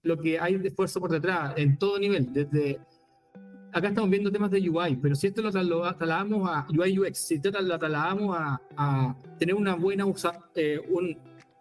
[0.02, 2.80] lo, que hay de esfuerzo por detrás, en todo nivel, desde
[3.72, 7.34] acá estamos viendo temas de UI, pero si esto lo trasladamos a UI UX, si
[7.36, 10.80] esto lo trasladamos a, tener una buena usa, eh,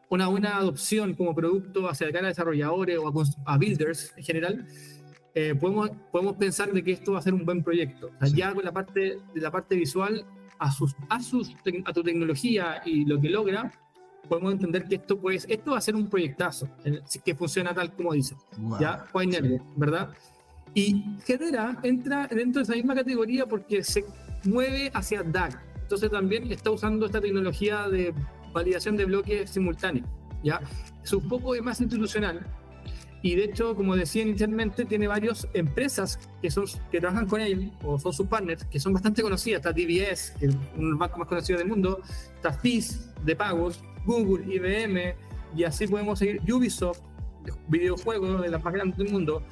[0.10, 4.68] una buena adopción como producto hacia a desarrolladores o a, builders en general,
[5.36, 8.10] eh, podemos, podemos pensar de que esto va a ser un buen proyecto.
[8.34, 10.26] Ya con la parte, de la parte visual,
[10.58, 13.72] a, sus, a, sus, a tu tecnología y lo que logra,
[14.28, 16.70] podemos entender que esto, pues, esto va a ser un proyectazo,
[17.24, 18.36] que funciona tal como dice.
[18.80, 19.06] ¿Ya?
[19.76, 20.10] ¿verdad?
[20.74, 24.06] Y Hedera entra dentro de esa misma categoría porque se
[24.46, 25.60] mueve hacia DAG.
[25.82, 28.14] Entonces también está usando esta tecnología de
[28.54, 30.08] validación de bloques simultáneos.
[30.44, 30.62] ¿ya?
[31.04, 32.46] Es un poco más institucional.
[33.24, 37.72] Y de hecho, como decía inicialmente, tiene varias empresas que, son, que trabajan con él
[37.84, 39.66] o son sus partners, que son bastante conocidas.
[39.66, 42.02] Está DBS, que es uno de los bancos más conocidos del mundo.
[42.36, 45.16] Está FIS de pagos, Google, IBM,
[45.56, 46.42] y así podemos seguir.
[46.52, 47.02] Ubisoft,
[47.68, 49.44] videojuegos de las más grandes del mundo.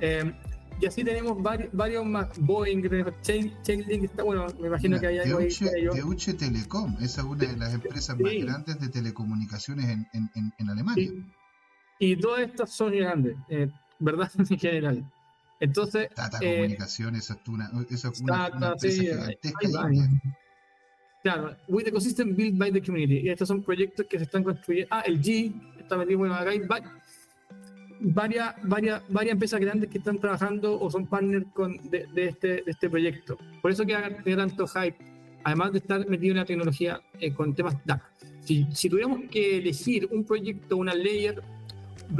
[0.00, 0.32] Eh,
[0.80, 2.28] y así tenemos varios, varios más.
[2.38, 2.82] Boeing,
[3.22, 5.48] Chainlink, está bueno, me imagino que hay algo ahí.
[5.94, 10.70] Deutsche Telekom, esa es una de las empresas más grandes de telecomunicaciones en, en, en
[10.70, 11.10] Alemania.
[11.98, 13.68] Y, todas estas son grandes, eh,
[14.00, 14.30] ¿verdad?
[14.38, 15.12] en general.
[15.60, 16.08] Entonces.
[16.14, 19.88] Tata eh, Comunicaciones, eso es una, eso es una, empresa sí, gigantesca.
[21.22, 23.20] Claro, With Ecosystem Built by the Community.
[23.20, 24.88] Y estos son proyectos que se están construyendo.
[24.90, 26.50] Ah, el G está metido en acá
[28.02, 32.64] varias, varias, varias empresas grandes que están trabajando o son partners con, de, este, de
[32.66, 33.38] este proyecto.
[33.60, 34.96] Por eso que tiene tanto hype,
[35.44, 38.02] además de estar metido en la tecnología eh, con temas DAC.
[38.40, 41.40] Si, si, tuviéramos que elegir un proyecto, una layer,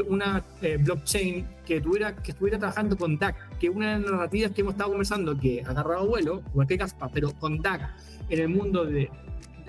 [0.08, 4.52] una eh, blockchain que, tuviera, que estuviera trabajando con DAC, que una de las narrativas
[4.52, 7.90] que hemos estado conversando, que ha vuelo, igual que Caspa, pero con DAC
[8.28, 9.10] en el mundo de,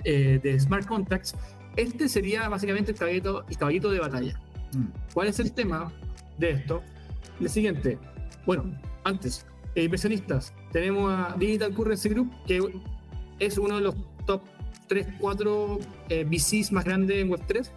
[0.04, 1.34] eh, de smart contracts,
[1.76, 4.40] este sería básicamente el caballito, el caballito de batalla.
[4.72, 4.86] Mm.
[5.12, 5.92] ¿Cuál es el tema?
[6.38, 6.82] de esto.
[7.40, 7.98] El siguiente,
[8.46, 8.64] bueno,
[9.04, 12.60] antes, eh, inversionistas, tenemos a Digital Currency Group, que
[13.38, 13.94] es uno de los
[14.26, 14.42] top
[14.88, 17.70] 3, 4 eh, VCs más grandes en Web3.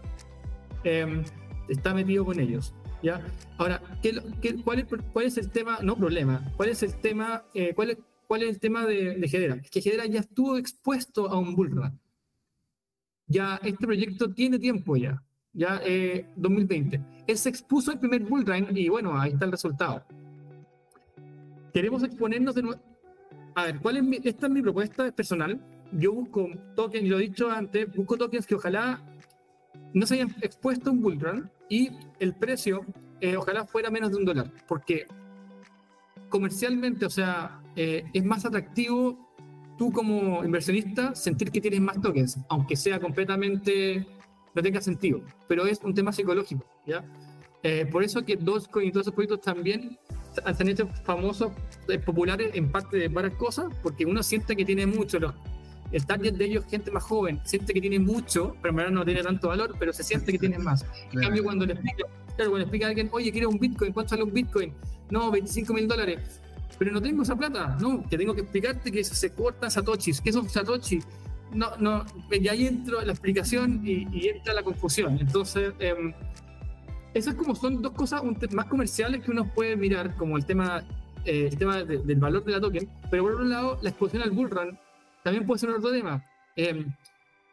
[0.84, 1.24] Em,
[1.70, 2.74] está metido con ellos.
[3.02, 3.22] ¿ya?
[3.58, 4.13] Ahora, ¿qué,
[4.63, 5.80] cuál, es, ¿cuál es el tema?
[5.82, 6.44] No problema.
[6.56, 7.44] ¿Cuál es el tema?
[7.54, 9.56] Eh, cuál, es, ¿Cuál es el tema de, de Hedera?
[9.56, 12.00] Es que Hedera ya estuvo expuesto a un bullrun.
[13.28, 15.24] Ya este proyecto tiene tiempo ya
[15.58, 15.82] ya
[16.36, 16.96] 2020.
[16.96, 20.04] Eh, Él se expuso el primer bullrun y bueno, ahí está el resultado.
[21.74, 22.82] Queremos exponernos de nuevo.
[23.56, 24.20] A ver, ¿cuál es mi...
[24.24, 25.60] esta es mi propuesta personal.
[25.92, 29.02] Yo busco tokens, lo he dicho antes, busco tokens que ojalá
[29.94, 32.86] no se hayan expuesto un bullrun y el precio
[33.20, 35.08] eh, ojalá fuera menos de un dólar, porque
[36.30, 39.16] comercialmente, o sea, eh, es más atractivo
[39.78, 44.06] tú como inversionista sentir que tienes más tokens, aunque sea completamente
[44.56, 47.06] no tenga sentido, pero es un tema psicológico, ¿ya?
[47.62, 50.00] Eh, por eso que Dogecoin y todos esos proyectos también
[50.44, 51.52] han hecho famosos,
[51.88, 55.36] eh, populares en parte de varias cosas, porque uno siente que tiene mucho, los,
[55.92, 59.06] el target de ellos gente más joven, siente que tiene mucho, pero en verdad no
[59.06, 60.84] tiene tanto valor, pero se siente que tiene más.
[61.13, 63.94] En cambio, cuando le explica, claro, cuando le explica a alguien, oye, quiero un Bitcoin,
[63.94, 64.74] ¿cuánto sale un Bitcoin?
[65.12, 66.42] No, 25 mil dólares.
[66.77, 70.32] Pero no tengo esa plata, no, que tengo que explicarte que se cortan satoshis, que
[70.32, 71.06] son satoshis
[71.53, 75.17] no, no, y ahí entra la explicación y, entra la confusión.
[75.19, 76.13] Entonces, eh,
[77.13, 80.84] esas como son dos cosas más comerciales que uno puede mirar, como el tema,
[81.25, 84.32] eh, el tema del valor de la token, pero por otro lado, la exposición al
[84.32, 84.77] bullrun
[85.23, 86.23] también puede ser otro tema.
[86.56, 86.93] Em,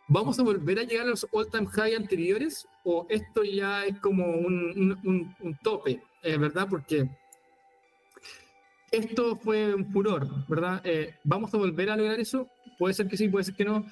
[0.07, 4.27] ¿Vamos a volver a llegar a los all-time high anteriores o esto ya es como
[4.27, 6.66] un, un, un tope, eh, verdad?
[6.68, 7.09] Porque
[8.97, 10.81] esto fue un furor, ¿verdad?
[10.85, 12.49] Eh, ¿Vamos a volver a lograr eso?
[12.79, 13.85] Puede ser que sí, puede ser que no.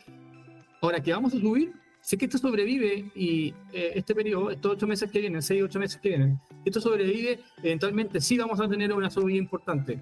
[0.80, 1.72] Ahora, ¿qué vamos a subir?
[2.00, 5.62] Si es que esto sobrevive y eh, este periodo, estos ocho meses que vienen, seis,
[5.62, 10.00] ocho meses que vienen, esto sobrevive, eventualmente sí vamos a tener una subida importante.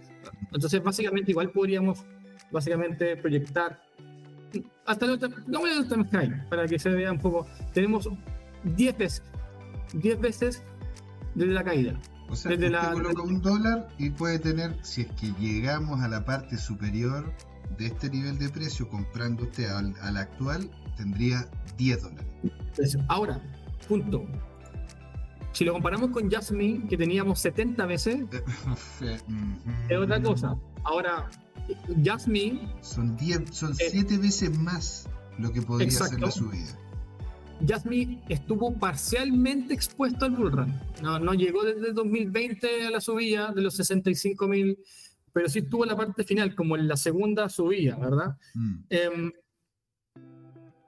[0.53, 2.05] Entonces, básicamente, igual podríamos
[2.51, 3.83] básicamente proyectar
[4.87, 7.47] hasta el no voy a para que se vea un poco.
[7.73, 8.09] Tenemos
[8.65, 9.23] 10 veces,
[9.93, 10.63] 10 veces
[11.35, 12.01] desde la caída.
[12.31, 16.25] O sea, usted coloca un dólar y puede tener, si es que llegamos a la
[16.25, 17.33] parte superior
[17.77, 22.99] de este nivel de precio, comprando usted al, actual, tendría 10 dólares.
[23.09, 23.43] Ahora,
[23.89, 24.25] punto.
[25.53, 28.21] Si lo comparamos con Jasmine, que teníamos 70 veces,
[29.89, 30.57] es otra cosa.
[30.85, 31.29] Ahora,
[32.05, 32.73] Jasmine...
[32.81, 36.79] Son 10, son 7 veces más lo que podría ser la subida.
[37.67, 40.75] Jasmine estuvo parcialmente expuesto al bullrun.
[41.03, 44.79] No, no llegó desde 2020 a la subida de los 65 mil,
[45.33, 48.37] pero sí estuvo en la parte final, como en la segunda subida, ¿verdad?
[48.55, 49.31] Mm.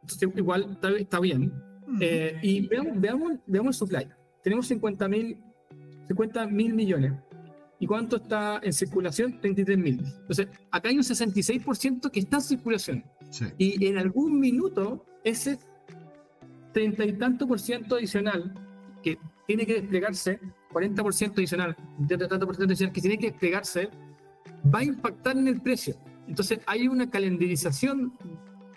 [0.03, 1.53] Entonces, igual está, bien.
[1.87, 1.99] Mm.
[2.01, 4.09] Eh, y veamos, veamos, veamos el supply.
[4.43, 5.39] Tenemos 50 mil
[6.09, 7.13] 50 mil millones.
[7.79, 9.41] ¿Y cuánto está en circulación?
[9.41, 10.21] 33.000.
[10.21, 13.05] Entonces, acá hay un 66% que está en circulación.
[13.59, 15.59] Y en algún minuto, ese
[16.73, 18.55] treinta y tanto por ciento adicional
[19.03, 20.41] que tiene que desplegarse,
[20.73, 21.77] 40% adicional,
[22.09, 23.91] tanto por ciento adicional que tiene que desplegarse,
[24.75, 25.97] va a impactar en el precio.
[26.27, 28.13] Entonces hay una calendarización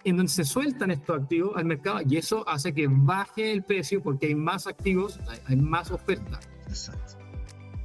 [0.03, 4.01] en donde se sueltan estos activos al mercado y eso hace que baje el precio
[4.01, 6.39] porque hay más activos, hay más oferta.
[6.67, 7.17] Exacto.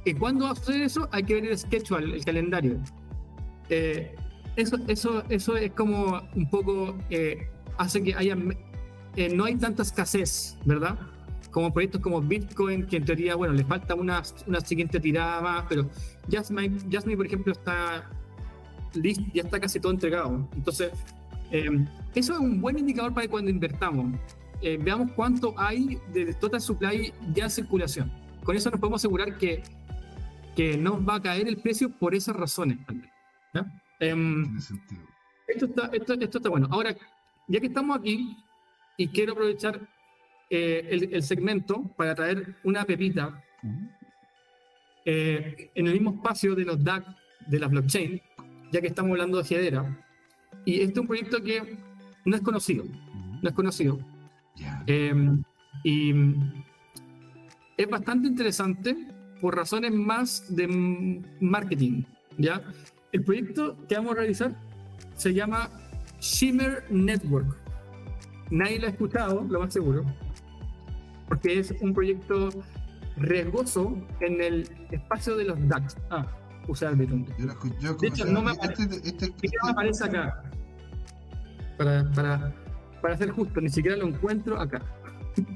[0.05, 1.07] ¿Y a suceder eso?
[1.11, 2.79] Hay que ver el schedule, el calendario.
[3.69, 4.15] Eh,
[4.55, 7.47] eso, eso, eso es como un poco eh,
[7.77, 8.35] hace que haya
[9.15, 10.97] eh, no hay tanta escasez, ¿verdad?
[11.51, 15.65] Como proyectos como Bitcoin, que en teoría, bueno, le falta una, una siguiente tirada más,
[15.67, 15.89] pero
[16.29, 18.09] Jasmine, Jasmine, por ejemplo, está
[18.93, 20.47] listo, ya está casi todo entregado.
[20.55, 20.91] Entonces,
[21.51, 24.17] em, eso es un buen indicador para cuando invertamos.
[24.61, 28.11] Eh, veamos cuánto hay de total supply ya en circulación.
[28.43, 29.63] Con eso nos podemos asegurar que,
[30.55, 32.77] que no va a caer el precio por esas razones.
[34.01, 34.57] Um,
[35.47, 36.67] esto, está, esto, esto está bueno.
[36.71, 36.95] Ahora,
[37.47, 38.35] ya que estamos aquí,
[39.01, 39.81] y quiero aprovechar
[40.47, 43.43] eh, el, segmento para traer una pepita
[45.03, 47.03] eh, en el mismo espacio de los DAC
[47.47, 48.21] de la blockchain,
[48.71, 50.05] ya que estamos hablando de Hedera.
[50.65, 51.77] Y este es un proyecto que
[52.25, 52.85] no es conocido,
[53.41, 53.97] no es conocido.
[54.85, 55.43] Em,
[55.83, 56.13] y
[57.75, 58.95] es bastante interesante
[59.41, 60.67] por razones más de
[61.39, 62.03] marketing.
[62.37, 62.61] ¿ya?
[63.11, 64.55] El proyecto que vamos a realizar
[65.15, 65.71] se llama
[66.19, 67.60] Shimmer Network.
[68.51, 70.03] Nadie lo ha escuchado, lo más seguro,
[71.27, 72.49] porque es un proyecto
[73.15, 75.95] riesgoso en el espacio de los DAX.
[76.09, 76.27] Ah,
[76.67, 77.25] usar el
[77.79, 80.43] Yo de hecho, no me, este, este, este, me aparece acá.
[81.77, 82.53] Para, para,
[83.01, 84.81] para ser justo, ni siquiera lo encuentro acá.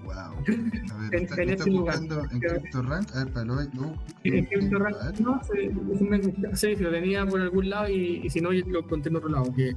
[0.06, 0.16] Wow.
[0.16, 0.50] A ver,
[1.12, 1.98] en, está, en este lugar.
[2.32, 7.42] En CryptoRank, a ver, para lo, lo, En CryptoRank, no, se, se, lo tenía por
[7.42, 9.54] algún lado y, y si no, lo encontré en otro lado.
[9.54, 9.76] Que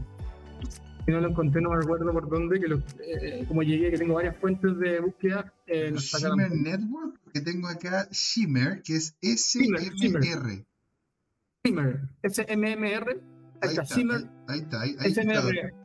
[1.08, 2.66] si no lo encontré, no me acuerdo por dónde, que
[3.00, 5.50] eh, como llegué, que tengo varias fuentes de búsqueda.
[5.66, 10.66] Eh, Shimmer Network, que tengo acá Shimmer, que es S-M-R.
[11.64, 13.20] Shimmer, S-M-M-R.
[13.62, 14.28] Ahí, está, Shimmer.
[14.48, 15.22] Ahí, está, ahí, ahí está.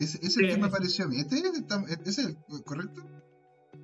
[0.01, 1.21] Ese es el que me apareció a mí.
[1.21, 3.01] ¿Este es, el correcto?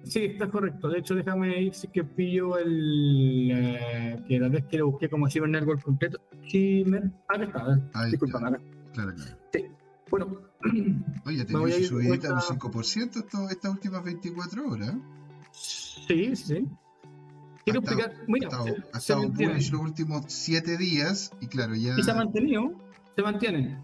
[0.04, 0.90] Sí, está correcto.
[0.90, 3.50] De hecho, déjame ir si que pillo el.
[3.50, 6.20] Eh, que la vez que lo busqué como Shimmer Network completo.
[6.42, 7.10] Shimmer.
[7.30, 8.06] Acá está.
[8.08, 8.62] Disculpa, acá.
[8.92, 9.38] Claro, claro.
[9.54, 9.66] Sí.
[10.10, 10.49] Bueno,
[11.26, 14.96] Oye, tenido su subidita un 5% estas últimas 24 horas.
[15.52, 16.66] Sí, sí.
[17.64, 18.14] Quiero explicar.
[18.28, 18.50] Mira,
[18.94, 21.96] ha estado, bullish los últimos 7 días y claro, ya.
[21.98, 22.74] Y se ha mantenido,
[23.16, 23.80] se mantiene.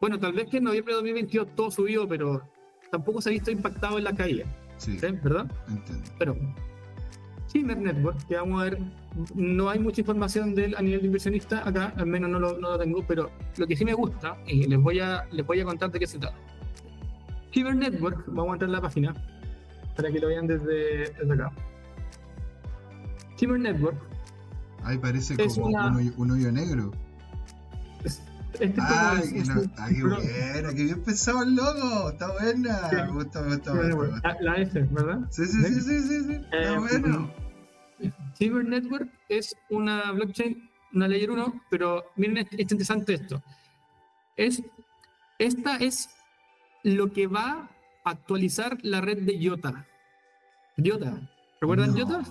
[0.00, 2.42] Bueno, tal vez que en noviembre de 2022 todo subió, pero
[2.90, 4.46] tampoco se ha visto impactado en la caída.
[4.78, 4.96] Sí.
[5.00, 5.50] ¿Verdad?
[5.68, 6.10] Entiendo.
[6.18, 6.36] Pero
[7.52, 8.78] Shimmer Network, que vamos a ver,
[9.34, 12.58] no hay mucha información de él a nivel de inversionista acá, al menos no lo,
[12.58, 15.60] no lo tengo, pero lo que sí me gusta, y les voy a, les voy
[15.60, 16.36] a contar de qué se trata.
[17.50, 19.14] Shimmer Network, vamos a entrar en la página
[19.96, 21.52] para que lo vean desde, desde acá.
[23.36, 23.96] Shimmer Network.
[24.84, 25.66] Ahí parece como
[26.16, 26.92] un, hoyo, negro.
[28.58, 32.90] Este ah, que no, ah, qué buena, qué bien pensado el logo, está buena.
[32.92, 35.20] Me gusta, me gusta, La, S, ¿verdad?
[35.30, 36.32] Sí, sí, sí, sí, sí, sí.
[36.32, 37.32] está eh, bueno.
[38.36, 43.42] Cyber Network es una blockchain, una layer 1, pero miren, es interesante esto.
[44.36, 44.62] Es,
[45.38, 46.10] esta es
[46.82, 47.70] lo que va
[48.04, 49.86] a actualizar la red de IOTA.
[50.76, 52.22] IOTA, ¿recuerdan IOTA?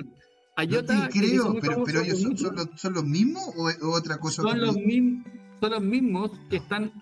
[0.56, 1.08] a IOTA.
[1.12, 4.42] creo, pero, pero ellos son, son, los, son, los, mismos o, o otra cosa?
[4.42, 5.24] Son los mismos
[5.66, 6.92] son los mismos que están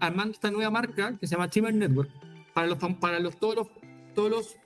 [0.00, 2.10] armando esta nueva marca que se llama Chimmer Network
[2.54, 3.66] para los para los todos los
[4.14, 4.56] todos los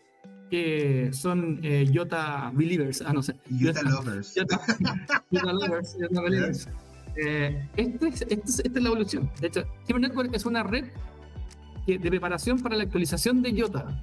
[0.51, 3.35] que son eh, Yota Believers, ah no sé.
[3.51, 4.35] Yota, Lovers.
[5.31, 6.69] Yota, Lovers, Yota Believers.
[7.17, 9.31] Eh, este es, este esta es la evolución.
[9.41, 10.87] De hecho, Chimmer Network es una red
[11.87, 14.01] que, de preparación para la actualización de Yota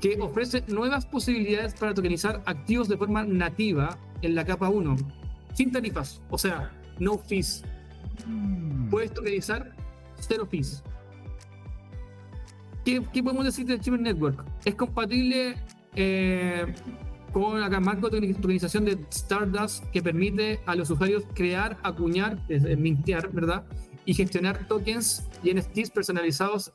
[0.00, 4.96] que ofrece nuevas posibilidades para tokenizar activos de forma nativa en la capa 1,
[5.54, 7.64] sin tarifas, o sea, no fees.
[8.90, 9.74] Puedes tokenizar
[10.18, 10.82] cero fees.
[12.84, 14.44] ¿Qué, podemos decir del Chimmer Network?
[14.64, 15.56] Es compatible
[15.94, 16.66] eh,
[17.32, 22.38] con la marco de tokenización de Stardust que permite a los usuarios crear, acuñar,
[22.76, 23.64] mintear, ¿verdad?
[24.04, 26.72] Y gestionar tokens y NFTs personalizados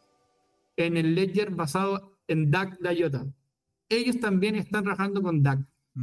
[0.78, 3.26] en el ledger basado en DAC de IOTA.
[3.88, 5.60] Ellos también están trabajando con DAC.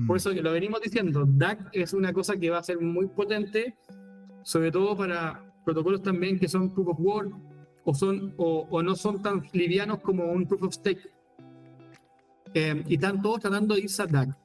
[0.06, 0.16] Por mm.
[0.16, 3.76] eso lo venimos diciendo, DAC es una cosa que va a ser muy potente
[4.46, 7.34] sobre todo para protocolos también que son proof of work
[7.84, 11.00] o, son, o, no son tan livianos como un proof of stake.
[12.54, 14.38] Eh, y están todos tratando de irse a DAC,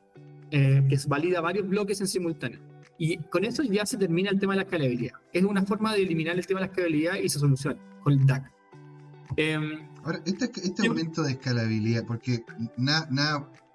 [0.49, 2.60] eh, que valida varios bloques en simultáneo.
[2.97, 5.14] Y con eso ya se termina el tema de la escalabilidad.
[5.32, 8.26] Es una forma de eliminar el tema de la escalabilidad y se soluciona con el
[8.26, 8.52] DAC.
[9.38, 12.43] Em, Ahora, este, este aumento de escalabilidad, porque
[12.76, 13.08] nada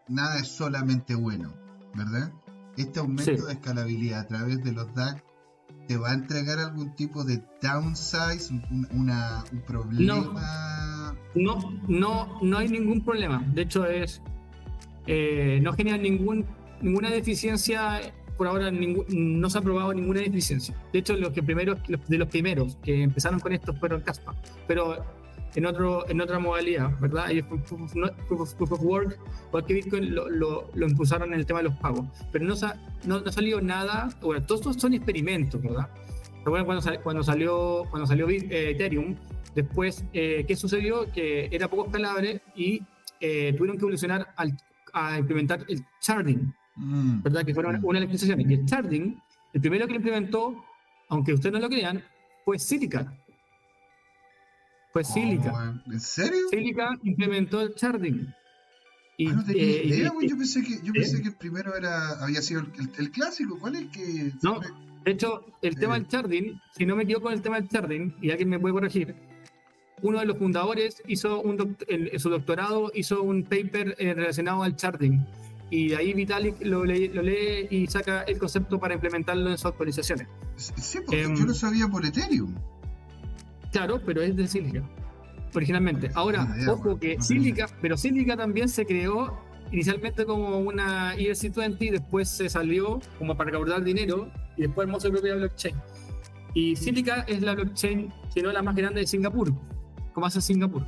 [0.09, 1.55] nada es solamente bueno,
[1.95, 2.33] ¿verdad?
[2.77, 5.26] Este aumento de escalabilidad a través de los DAC
[5.87, 11.15] te va a entregar algún tipo de downsize, un, una, un problema.
[11.35, 13.45] No, no, no hay ningún problema.
[13.55, 14.23] De hecho, es
[15.07, 16.45] eh, no genera ningún,
[16.81, 18.01] ninguna deficiencia.
[18.37, 20.75] Por ahora no se ha probado ninguna deficiencia.
[20.93, 24.35] De hecho, los que primeros, de los primeros que empezaron con esto fueron Caspa.
[24.69, 25.03] Pero
[25.57, 27.31] en, otro, en otra modalidad, ¿verdad?
[27.31, 29.19] Ellos Proof of, Work,
[29.51, 32.07] porque Bitcoin lo, lo, lo, impulsaron en el tema de los pagos.
[32.31, 32.55] Pero no,
[33.07, 35.89] no, no salió nada, bueno, todos estos son experimentos, ¿verdad?
[36.45, 39.17] Recuerden cuando, cuando salió, cuando salió eh, Ethereum,
[39.55, 41.11] después, eh, ¿qué sucedió?
[41.11, 42.83] Que era poco escalable y
[43.21, 44.57] eh, tuvieron que evolucionar al,
[44.93, 47.23] a implementar el sharding, mm.
[47.23, 47.45] ¿verdad?
[47.45, 48.23] Que fueron una de las.
[48.23, 49.21] Y el sharding,
[49.55, 50.65] el primero que lo implementó,
[51.09, 52.05] aunque ustedes no lo crean,
[52.45, 53.13] fue Silica.
[54.97, 55.83] Fue oh, Silica.
[55.85, 56.49] ¿En serio?
[56.49, 58.33] Silica implementó el sharding.
[59.19, 60.13] Y, ah, no tenía eh, idea.
[60.23, 62.63] Yo pensé que, yo pensé que el primero era, había sido
[62.97, 63.59] el, clásico.
[63.59, 64.33] ¿Cuál es el que.?
[64.41, 64.59] No,
[65.05, 68.17] de hecho, el tema del sharding, si no me equivoco con el tema del sharding,
[68.23, 69.15] y alguien me puede corregir,
[70.01, 74.77] uno de los fundadores hizo un en su doctorado hizo un paper eh, relacionado al
[74.77, 75.27] sharding.
[75.69, 79.59] Y de ahí Vitalik lo lee, lo lee, y saca el concepto para implementarlo en
[79.59, 80.27] sus actualizaciones.
[80.57, 82.55] Sí, porque em, yo lo sabía por Ethereum.
[83.77, 84.83] Claro, pero es de Silica,
[85.55, 86.11] originalmente.
[86.15, 89.39] Ahora, ojo que Silica, pero Silica también se creó
[89.71, 95.11] inicialmente como una ERC20, después se salió como para recaudar dinero y después armó su
[95.11, 95.77] propia blockchain.
[96.55, 99.53] Y Silica es la blockchain, si no la más grande de Singapur,
[100.15, 100.83] como hace Singapur.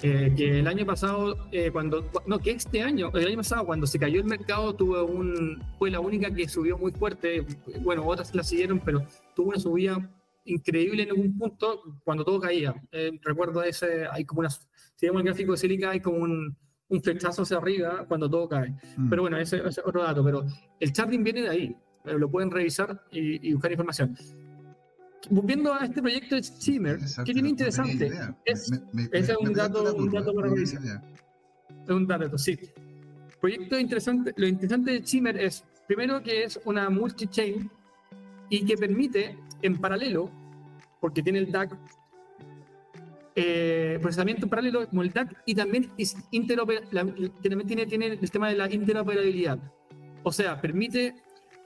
[0.00, 3.86] Eh, que el año pasado, eh, cuando, no, que este año, el año pasado, cuando
[3.86, 7.44] se cayó el mercado, tuvo un, fue la única que subió muy fuerte.
[7.82, 9.04] Bueno, otras la siguieron, pero
[9.34, 10.10] tuvo una subida
[10.46, 12.74] increíble en algún punto cuando todo caía.
[12.92, 16.56] Eh, recuerdo ese, hay como una, si vemos el gráfico de Silica, hay como un,
[16.88, 18.74] un flechazo hacia arriba cuando todo cae.
[18.96, 19.08] Mm.
[19.08, 20.24] Pero bueno, ese, es otro dato.
[20.24, 20.44] Pero
[20.80, 21.76] el charting viene de ahí.
[22.04, 24.16] Eh, lo pueden revisar y, buscar información.
[25.28, 28.10] Volviendo a este proyecto de Shimmer, que tiene interesante.
[28.44, 28.70] Es,
[29.12, 31.02] ese es un dato, un dato para revisar.
[31.84, 32.56] Es un dato, sí.
[33.40, 37.68] Proyecto interesante, lo interesante de Shimmer es, primero, que es una multi-chain
[38.48, 40.30] y que permite en paralelo,
[41.00, 41.76] porque tiene el DAC,
[43.34, 48.48] eh, procesamiento en paralelo como el DAC, y también, es también tiene, tiene el tema
[48.48, 49.58] de la interoperabilidad.
[50.22, 51.14] O sea, permite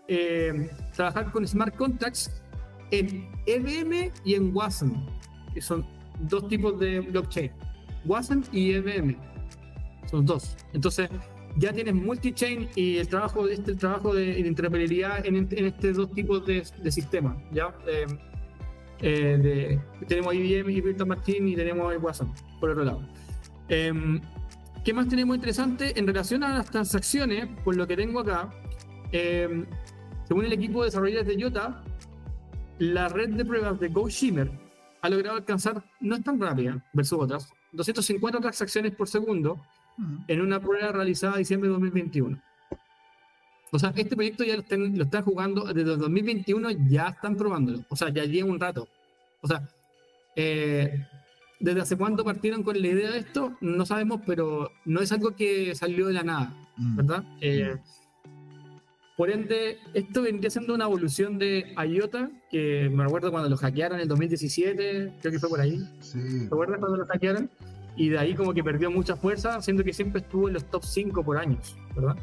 [0.08, 2.42] eh, trabajar con smart contracts
[2.90, 5.06] en EVM y en WASM,
[5.54, 5.86] que son
[6.28, 7.52] dos tipos de blockchain,
[8.04, 9.16] WASM y EVM.
[10.10, 10.56] Son dos.
[10.72, 11.08] Entonces,
[11.56, 16.12] ya tienes multi-chain y el trabajo, este, el trabajo de, interoperabilidad en, en, estos dos
[16.12, 17.36] tipos de, de sistemas.
[17.52, 17.74] ¿ya?
[17.86, 18.06] Eh,
[19.02, 22.28] eh, tenemos IBM y Virtual Machine y tenemos WhatsApp,
[22.60, 23.02] por otro lado.
[23.68, 24.20] Em,
[24.84, 25.98] ¿Qué más tenemos interesante?
[25.98, 28.50] En relación a las transacciones, por lo que tengo acá,
[29.12, 29.66] em,
[30.26, 31.84] según el equipo de desarrolladores de IOTA,
[32.78, 34.50] la red de pruebas de GoShimmer
[35.02, 39.60] ha logrado alcanzar, no es tan rápida versus otras, 250 transacciones por segundo
[40.28, 42.40] en una prueba realizada en diciembre de 2021.
[43.72, 47.84] O sea, este proyecto ya lo están, jugando desde 2021, ya están probándolo.
[47.88, 48.88] O sea, ya lleva un rato.
[49.42, 49.68] O sea,
[50.34, 51.06] eh,
[51.60, 55.36] desde hace cuánto partieron con la idea de esto, no sabemos, pero no es algo
[55.36, 56.96] que salió de la nada, mm.
[56.96, 57.24] ¿verdad?
[57.40, 57.76] Eh,
[59.16, 63.98] por ende, esto vendría siendo una evolución de IOTA, que me recuerdo cuando lo hackearon
[63.98, 65.78] en el 2017, creo que fue por ahí.
[66.00, 66.18] Sí.
[66.18, 67.50] ¿Te acuerdas cuando lo hackearon?
[67.96, 70.84] Y de ahí como que perdió mucha fuerza, siendo que siempre estuvo en los top
[70.84, 72.16] 5 por años, ¿verdad?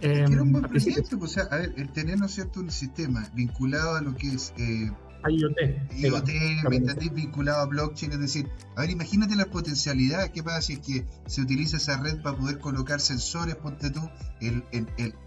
[0.00, 2.60] Eh, era un buen proyecto, pues, o sea, a ver, el tener, ¿no es cierto?,
[2.60, 4.54] un sistema vinculado a lo que es...
[4.56, 4.90] Eh,
[5.28, 5.56] IoT.
[5.98, 6.28] IoT,
[6.70, 7.12] ¿me entendés?
[7.12, 11.06] Vinculado a blockchain, es decir, a ver, imagínate las potencialidades, ¿qué pasa si es que
[11.26, 14.00] se utiliza esa red para poder colocar sensores, ponte tú,
[14.40, 14.64] el,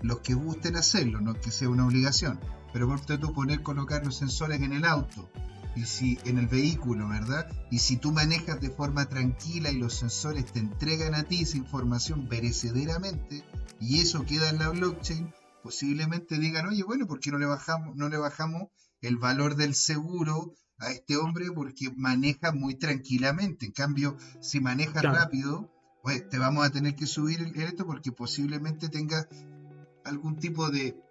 [0.02, 2.39] los que gusten hacerlo, no que sea una obligación,
[2.74, 5.30] pero ponte tú poner, colocar los sensores en el auto,
[5.76, 7.49] y si en el vehículo, ¿verdad?
[7.71, 11.57] Y si tú manejas de forma tranquila y los sensores te entregan a ti esa
[11.57, 13.43] información perecederamente
[13.80, 17.95] y eso queda en la blockchain, posiblemente digan, oye, bueno, ¿por qué no le bajamos,
[17.95, 18.69] no le bajamos
[19.01, 23.65] el valor del seguro a este hombre porque maneja muy tranquilamente?
[23.65, 25.71] En cambio, si maneja rápido,
[26.03, 29.28] pues te vamos a tener que subir el, esto porque posiblemente tenga
[30.03, 31.01] algún tipo de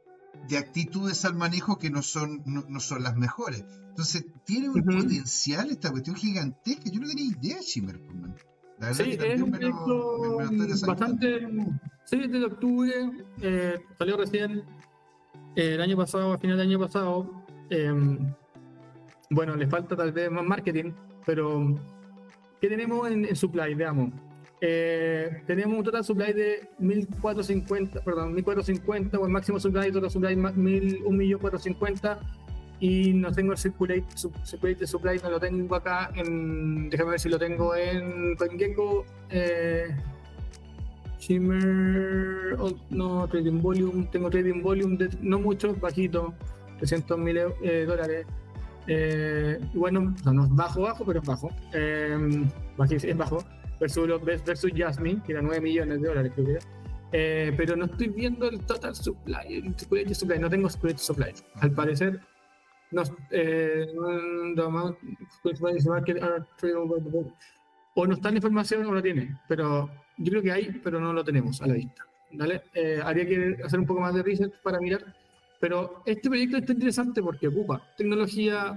[0.49, 3.65] de actitudes al manejo que no son, no, son las mejores.
[3.89, 6.91] Entonces, tiene un potencial esta cuestión gigantesca.
[6.91, 8.01] Yo no tenía idea, Shimmer.
[8.79, 10.39] La sí, es un proyecto
[10.87, 11.49] bastante.
[12.05, 12.93] Sí, desde octubre,
[13.41, 14.65] eh, salió recién.
[15.55, 18.19] el año pasado, a final del año pasado, em,
[19.31, 20.93] bueno, le falta tal vez más marketing,
[21.25, 21.79] pero
[22.61, 23.75] ¿qué tenemos en, supply?
[23.75, 24.11] Veamos.
[24.65, 30.37] Eh, tenemos un total supply de 1450, perdón, 1450 o el máximo supply, total supply
[30.37, 32.19] 1.450
[32.79, 34.05] y no tengo el circulate,
[34.45, 39.05] circulate supply, no lo tengo acá en, déjame ver si lo tengo en CoinGecko.
[39.31, 39.97] Eh,
[41.19, 46.35] Shimmer, oh, no, trading volume, tengo trading volume, de, no mucho, bajito,
[46.79, 48.27] 300 mil eh, dólares.
[48.87, 51.51] Eh, bueno, no, es bajo, bajo, pero es bajo.
[51.73, 52.47] Eh,
[52.91, 53.45] es bajo.
[53.83, 56.59] Versus, versus Jasmine, que era 9 millones de dólares, creo que
[57.15, 61.33] eh, pero no estoy viendo el total supply, el supply, no tengo security supply.
[61.57, 62.21] Al parecer,
[62.93, 63.87] no, eh,
[67.95, 71.13] o no está en información o lo tiene, pero yo creo que hay, pero no
[71.13, 72.07] lo tenemos a la vista.
[72.33, 72.63] ¿vale?
[72.73, 75.15] Eh, habría que hacer un poco más de research para mirar,
[75.61, 78.75] pero este proyecto está interesante porque ocupa tecnología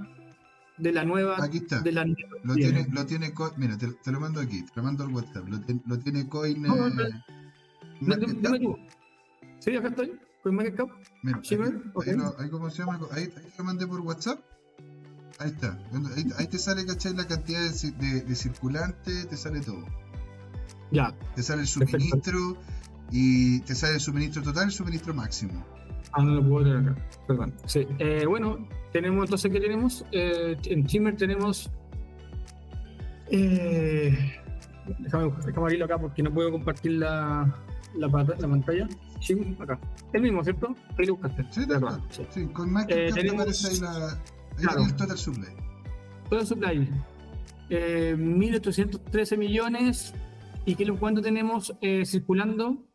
[0.78, 1.44] de la nueva.
[1.44, 1.82] Aquí está.
[1.82, 5.14] De la lo, tiene, lo tiene, mira, te, lo mando aquí, te lo mando al
[5.14, 5.48] WhatsApp.
[5.48, 6.62] Lo, lo tiene Coin.
[6.62, 6.90] No, no,
[8.02, 8.78] no,
[9.60, 10.20] Sí, acá estoy.
[10.44, 10.90] Coin Market Cap.
[11.24, 13.00] Mira, ahí, ahí, cómo se llama.
[13.12, 14.40] Ahí, ahí lo mandé por WhatsApp.
[15.40, 15.78] Ahí está.
[16.38, 17.14] Ahí, te sale, ¿cachai?
[17.14, 19.86] La cantidad de, de, de circulante, te sale todo.
[20.92, 21.14] Ya.
[21.36, 22.58] Te sale el suministro
[23.12, 25.66] y te sale el suministro total y el suministro máximo.
[26.12, 27.08] Ah, no lo puedo tener acá.
[27.28, 27.54] Perdón.
[27.66, 27.88] Sí.
[28.00, 30.06] Eh, bueno, tenemos entonces, ¿qué tenemos?
[30.12, 31.70] Eh, en Timmer tenemos.
[33.32, 34.18] Eh,
[35.00, 37.54] déjame, déjame abrirlo acá porque no puedo compartir la,
[37.96, 38.88] la, la pantalla.
[39.20, 39.80] Sí, acá.
[40.14, 40.76] El mismo, ¿cierto?
[40.98, 41.46] Ahí lo buscaste.
[41.52, 42.00] Sí, de verdad.
[42.30, 42.46] Sí.
[42.48, 44.22] con Mac eh, aparece ahí la,
[44.58, 44.84] claro.
[44.84, 45.48] el total supply.
[46.30, 46.90] Total supply.
[47.70, 50.14] Eh, 1.813 millones
[50.66, 52.86] y que cuánto tenemos eh, circulando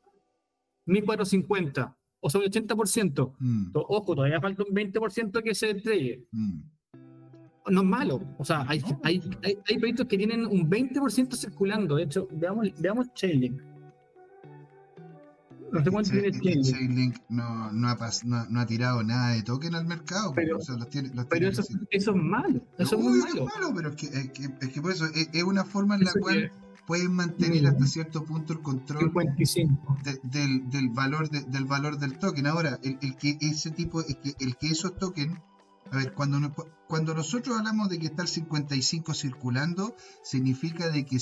[0.86, 3.34] 1450 o sobre 80%.
[3.38, 3.70] Mm.
[3.74, 6.26] Ojo, todavía falta un 20% que se entregue.
[6.32, 6.60] Mm.
[7.70, 8.20] No es malo.
[8.38, 11.96] O sea, hay, hay, hay, proyectos que tienen un 20% circulando.
[11.96, 13.60] De hecho, veamos, veamos Chainlink.
[15.72, 16.64] No sé cuánto tiene Chainlink.
[16.64, 20.32] Chainlink no, no, ha no, ha tirado nada de token al mercado.
[20.34, 22.60] Pero, o sea, los tiene, los pero eso, eso, es malo.
[22.78, 23.46] Eso es muy malo.
[23.46, 26.04] Es malo, pero es que, es que, es que por eso es, una forma en
[26.04, 26.50] la cual
[26.90, 29.12] pueden mantener hasta cierto punto el control
[30.24, 32.48] del, del, valor del valor del token.
[32.48, 35.38] Ahora, el, que ese tipo, el que, el que esos tokens,
[35.92, 36.52] a ver, cuando,
[36.88, 41.18] cuando nosotros hablamos de que está el 55 circulando, significa de que,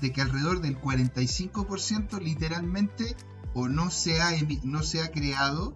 [0.00, 3.16] de que alrededor del 45% literalmente
[3.52, 4.30] o no se ha,
[4.62, 5.74] no se ha creado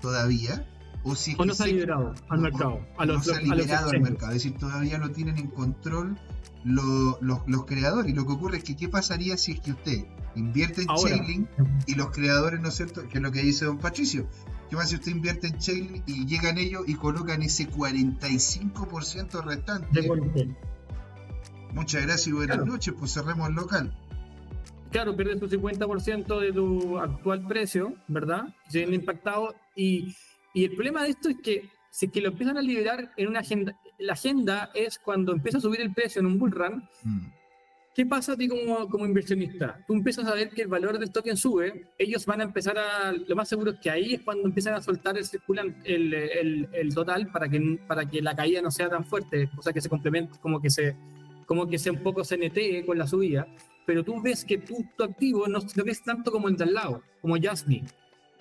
[0.00, 0.66] todavía,
[1.04, 2.80] o, si no se ha liberado al mercado.
[2.96, 6.18] a los, no se ha liberado al mercado, es decir, todavía lo tienen en control
[6.64, 8.10] los, los, creadores.
[8.10, 11.48] Y lo que ocurre es que, ¿qué pasaría si es que usted invierte en Chainlink
[11.86, 13.08] y los creadores, ¿no es cierto?
[13.08, 14.26] Que es lo que dice don Patricio.
[14.70, 20.08] ¿Qué pasa si usted invierte en Chainlink y llegan ellos y colocan ese 45% restante?
[21.74, 23.98] Muchas gracias y buenas noches, pues cerremos el local.
[24.90, 28.54] Claro, pierdes tu 50% de tu actual precio, ¿verdad?
[28.68, 29.54] Se viene impactado.
[29.74, 30.14] Y,
[30.52, 33.28] y el problema de esto es que si es que lo empiezan a liberar en
[33.28, 36.88] una agenda, la agenda es cuando empieza a subir el precio en un bull run,
[37.02, 37.26] mm.
[37.94, 39.82] ¿qué pasa a ti como, como, inversionista?
[39.86, 43.12] Tú empiezas a ver que el valor del token sube, ellos van a empezar a,
[43.12, 46.68] lo más seguro es que ahí es cuando empiezan a soltar el circulante, el, el,
[46.72, 49.80] el, total para que, para que la caída no sea tan fuerte, o sea que
[49.80, 50.96] se complemente, como que se,
[51.46, 53.46] como que sea un poco CNT con la subida,
[53.86, 56.74] pero tú ves que tu, tu activo no lo ves tanto como el de al
[56.74, 57.86] lado, como Jasmine.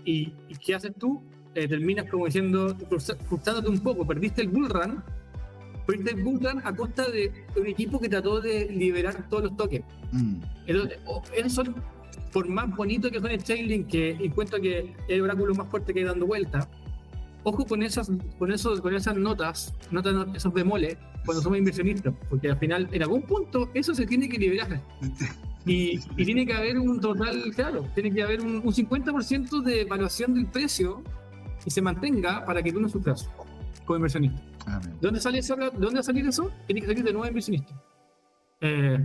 [0.04, 1.22] ¿Y, y qué haces tú?
[1.54, 2.76] Eh, terminas como diciendo,
[3.28, 5.04] frustrándote un poco, perdiste el bull run,
[5.88, 9.86] bull run a costa de un equipo que trató de liberar todos los tokens.
[10.12, 10.36] Mm.
[10.68, 11.00] Entonces,
[12.32, 15.94] por más bonito que son el Chainlink, que encuentro que es el oráculo más fuerte
[15.94, 16.68] que hay dando vuelta,
[17.44, 22.50] ojo con esas, con esos, con esas notas, notas, esos bemoles, cuando somos inversionistas, porque
[22.50, 24.82] al final, en algún punto, eso se tiene que liberar.
[25.66, 29.82] Y, y tiene que haber un total, claro, tiene que haber un, un 50% de
[29.82, 31.04] evaluación del precio
[31.66, 33.30] y se mantenga para que tú no sufras
[33.86, 34.42] como inversionista.
[35.00, 35.56] ¿Dónde sale eso?
[35.56, 36.52] ¿Dónde va a salir eso?
[36.68, 37.74] Tiene que salir de nuevo inversionista.
[38.62, 39.00] Eh,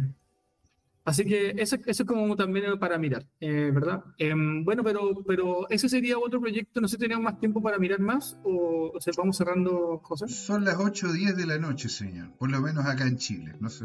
[1.05, 4.05] así que eso, eso, es como también para mirar, eh, ¿verdad?
[4.19, 6.81] Em, bueno, pero, pero ese sería otro proyecto.
[6.81, 10.31] No sé si tenemos más tiempo para mirar más o, o vamos cerrando cosas.
[10.33, 12.33] Son las 8 o 10 de la noche, señor.
[12.39, 13.55] Por lo menos acá en Chile.
[13.61, 13.85] No sé,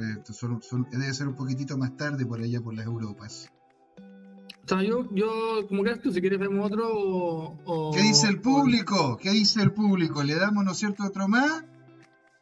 [0.92, 3.52] debe ser un poquitito más tarde por allá por las Europas
[4.68, 6.88] yo, yo, como creas tú, si quieres vemos otro
[7.66, 9.18] o, ¿Qué dice el público?
[9.18, 10.24] ¿Qué dice el público?
[10.24, 11.64] ¿Le damos, no es cierto, otro más?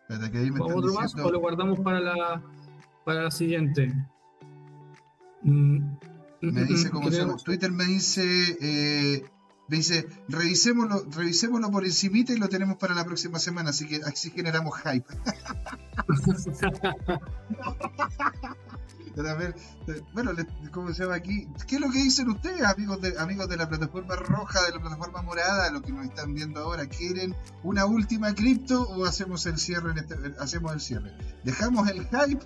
[0.01, 2.41] Espérate, que ahí me ¿Otro más o lo guardamos para la,
[3.05, 3.93] para la siguiente?
[5.43, 5.79] Mm,
[6.41, 7.37] me dice, mm, como se llama?
[7.37, 8.23] Twitter me dice,
[8.61, 9.23] eh,
[9.69, 14.31] dice, revisémoslo, revisémoslo por encimita y lo tenemos para la próxima semana, así que así
[14.31, 15.05] generamos hype.
[20.13, 20.31] bueno,
[20.71, 21.47] ¿cómo se llama aquí?
[21.67, 24.79] ¿Qué es lo que dicen ustedes, amigos de, amigos de la plataforma roja, de la
[24.79, 26.87] plataforma morada, lo que nos están viendo ahora?
[26.87, 29.91] ¿Quieren una última cripto o hacemos el cierre?
[29.91, 31.13] En este, hacemos el cierre.
[31.43, 32.45] ¿Dejamos el hype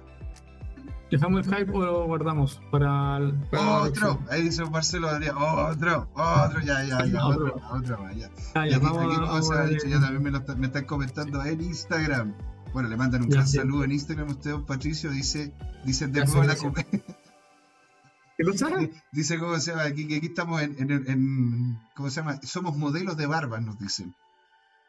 [1.13, 6.59] ¿Dejamos el hype o lo guardamos para, el, Otro, ahí dice Marcelo Adrián, otro, otro,
[6.61, 8.31] ya, ya, ya, otro, otro, ya.
[8.55, 12.33] Ah, ya, vamos, también me, lo, me están comentando en Instagram.
[12.73, 15.53] Bueno, le mandan un gran saludo en Instagram a usted, don Patricio, dice,
[15.85, 18.69] dice de nuevo la ¿Qué cosa?
[19.11, 19.83] Dice, ¿cómo se llama?
[19.83, 22.39] Aquí, que aquí estamos en, en, en, ¿cómo se llama?
[22.41, 24.15] Somos modelos de barbas, nos dicen.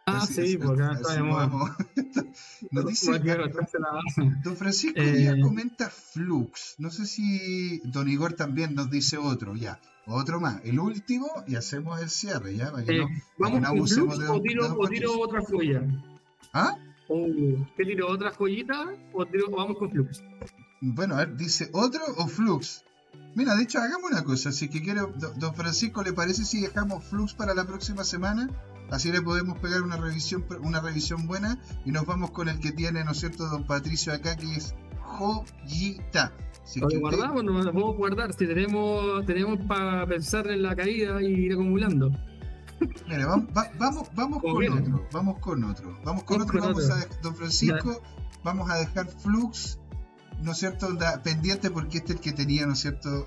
[0.06, 1.72] Ah, sí, porque acá estamos.
[2.70, 3.20] Nos dice.
[4.42, 6.74] Don Francisco eh, comenta Flux.
[6.78, 9.80] No sé si Don Igor también nos dice otro, ya.
[10.06, 10.60] Otro más.
[10.64, 12.70] El último y hacemos el cierre, ¿ya?
[12.70, 13.06] Para que eh,
[13.38, 15.82] vamos no abusemos de, o tiro, o tiro otra joya.
[16.52, 16.76] ¿Ah?
[17.08, 20.22] ¿Qué tiro otra joyita o, tiro, vamos con Flux?
[20.80, 22.84] Bueno, a ver, dice otro o Flux.
[23.34, 24.52] Mira, de hecho, hagamos una cosa.
[24.52, 25.00] Si que quiere,
[25.36, 28.50] don Francisco, ¿le parece si dejamos Flux para la próxima semana?
[28.90, 32.72] Así le podemos pegar una revisión, una revisión buena y nos vamos con el que
[32.72, 36.32] tiene, ¿no es cierto, don Patricio acá, que es joyita.
[36.64, 38.32] Si lo guardamos, nos lo podemos guardar.
[38.32, 42.10] Si tenemos, tenemos para pensar en la caída y ir acumulando.
[43.08, 45.08] Mira, vamos, vamos, vamos con otro.
[45.12, 45.98] Vamos con otro.
[46.04, 46.60] Vamos con otro.
[46.60, 48.02] vamos a, don Francisco,
[48.42, 49.78] vamos a dejar Flux
[50.42, 50.88] ¿no es cierto?
[51.22, 53.26] pendiente porque este es el que tenía, ¿no es cierto?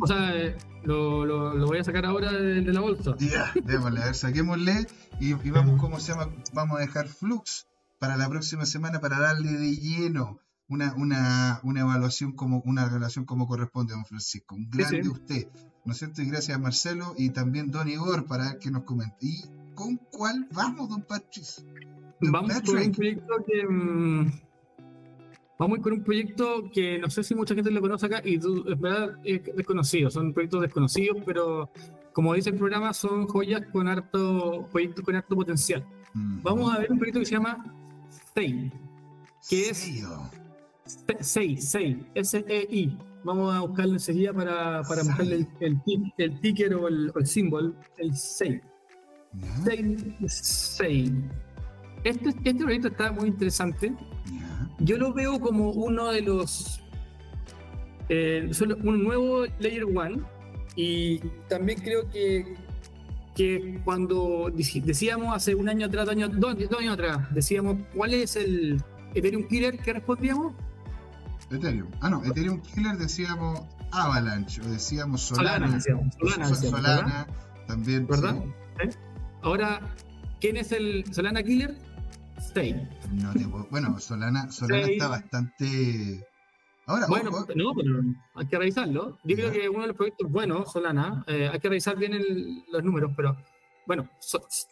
[0.00, 3.14] O sea, eh, lo, lo, voy a sacar ahora de, la bolsa.
[3.18, 4.86] Ya, démosle, a ver, saquémosle
[5.20, 6.30] y, vamos, ¿cómo se llama?
[6.52, 7.66] Vamos a dejar Flux
[7.98, 13.24] para la próxima semana para darle de lleno una, una, una evaluación como una relación
[13.24, 14.54] como corresponde, don Francisco.
[14.54, 15.48] Un grande usted,
[15.84, 16.22] ¿no es cierto?
[16.22, 19.16] Y gracias a Marcelo y también don Igor para que nos comente.
[19.20, 19.42] ¿Y
[19.74, 21.46] con cuál vamos, don Patrick?
[22.20, 23.66] vamos con un proyecto que...
[23.66, 24.47] Mm,
[25.58, 28.80] Vamos con un proyecto que no sé si mucha gente lo conoce acá y es
[28.80, 30.08] verdad, es desconocido.
[30.08, 31.68] Son proyectos desconocidos, pero
[32.12, 35.84] como dice el programa, son joyas con harto, proyectos con harto potencial.
[36.14, 36.42] Mm.
[36.42, 37.74] Vamos a ver un proyecto que se llama
[38.34, 38.72] SEI,
[39.48, 40.04] que es
[41.20, 42.98] SEI, SEI, S-E-I.
[43.24, 45.82] Vamos a buscarlo enseguida para, para mostrarle el,
[46.18, 48.60] el, ticker o el, símbolo, el SEI.
[49.64, 51.14] SEI, SEI.
[52.04, 53.92] Este, este proyecto está muy interesante
[54.80, 56.80] yo lo veo como uno de los.
[58.08, 58.50] Eh,
[58.82, 60.22] un nuevo Layer One.
[60.76, 61.18] Y
[61.48, 62.54] también creo que,
[63.34, 68.36] que cuando decíamos hace un año atrás, dos años, dos, años atrás, decíamos cuál es
[68.36, 68.80] el
[69.14, 70.54] Ethereum Killer que respondíamos.
[71.50, 71.88] Ethereum.
[72.00, 75.80] Ah, no, Ethereum Killer decíamos Avalanche, o decíamos Solana.
[75.80, 77.26] Solana, Solana,
[77.66, 78.06] también.
[78.06, 78.36] ¿Verdad?
[79.42, 79.80] Ahora,
[80.40, 81.74] ¿quién es el Solana Killer?
[82.38, 82.88] Stay.
[83.70, 86.26] bueno, Solana, Solana está bastante.
[86.86, 88.00] Ahora, bueno, no, pero
[88.34, 89.18] hay que revisarlo.
[89.24, 92.82] Yo creo que uno de los proyectos buenos, Solana, eh, hay que revisar bien los
[92.82, 93.36] números, pero
[93.86, 94.08] bueno,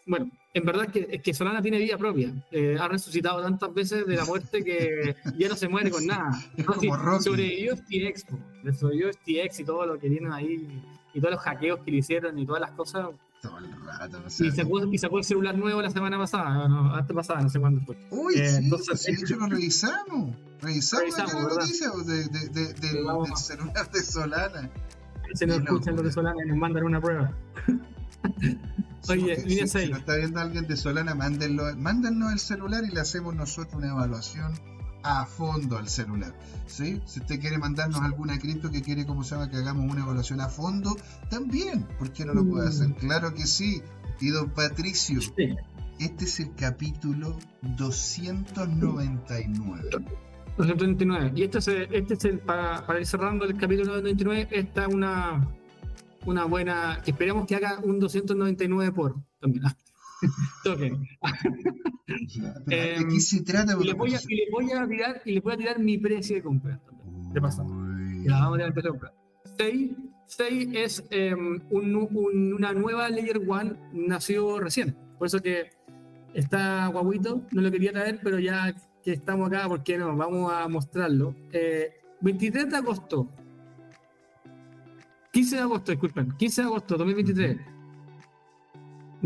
[0.07, 2.33] bueno, en verdad es que, Solana tiene vida propia.
[2.51, 6.31] Eh, ha resucitado tantas veces de la muerte que ya no se muere con nada.
[6.57, 7.25] Es como Rocky.
[7.25, 8.27] Sobrevivió STX,
[8.79, 10.83] sobrevivió STX y todo lo que tienen ahí,
[11.15, 13.07] y todos los hackeos que le hicieron y todas las cosas
[14.39, 17.97] y, sacó, el celular nuevo la semana pasada, no, antes pasada, no sé cuándo fue.
[18.11, 20.37] Uy, eh, sí, entonces, de hecho lo revisamos.
[20.61, 24.71] Revisamos, la noticia de, de, de, del celular de Solana.
[25.35, 27.33] Se nos escuchan los de Solana y nos mandan una prueba.
[29.09, 29.85] Oye, línea 6.
[29.85, 33.75] Si nos está viendo alguien de Solana, mándenlo, mándennos el celular y le hacemos nosotros
[33.75, 34.53] una evaluación
[35.07, 36.35] a fondo al celular.
[36.67, 37.01] ¿sí?
[37.07, 40.41] Si usted quiere mandarnos alguna cripto que quiere, como se llama, que hagamos una evaluación
[40.41, 40.97] a fondo,
[41.31, 42.89] también, ¿por qué no lo puede hacer?
[42.89, 42.95] Mm.
[42.95, 43.83] Claro que sí.
[44.21, 45.21] Y don Patricio,
[45.99, 47.39] este es el capítulo
[47.77, 49.91] 299.
[50.57, 51.33] 299.
[51.37, 54.89] Y este es el, este es el para, para, ir cerrando el capítulo 299, está
[54.89, 55.47] una,
[56.25, 59.65] una buena, esperamos que haga un 299 por también.
[60.65, 61.07] token.
[62.67, 63.77] ¿De qué se trata?
[63.81, 65.99] Y le, voy a, y le, voy a, tirar, y le voy a tirar mi
[65.99, 66.81] precio de compra.
[67.33, 67.65] De paso.
[68.25, 69.13] Ya, vamos a tirar el precio de compra.
[70.29, 74.97] Stay, es un, un, una nueva Layer One, nació recién.
[75.19, 75.71] Por eso que
[76.35, 80.17] está guaguito, no lo quería traer, pero ya que estamos acá, ¿por qué no?
[80.17, 81.35] Vamos a mostrarlo.
[81.53, 83.29] Eh, 23 de agosto.
[85.33, 86.33] 15 de agosto, disculpen.
[86.37, 87.76] 15 de agosto 2023.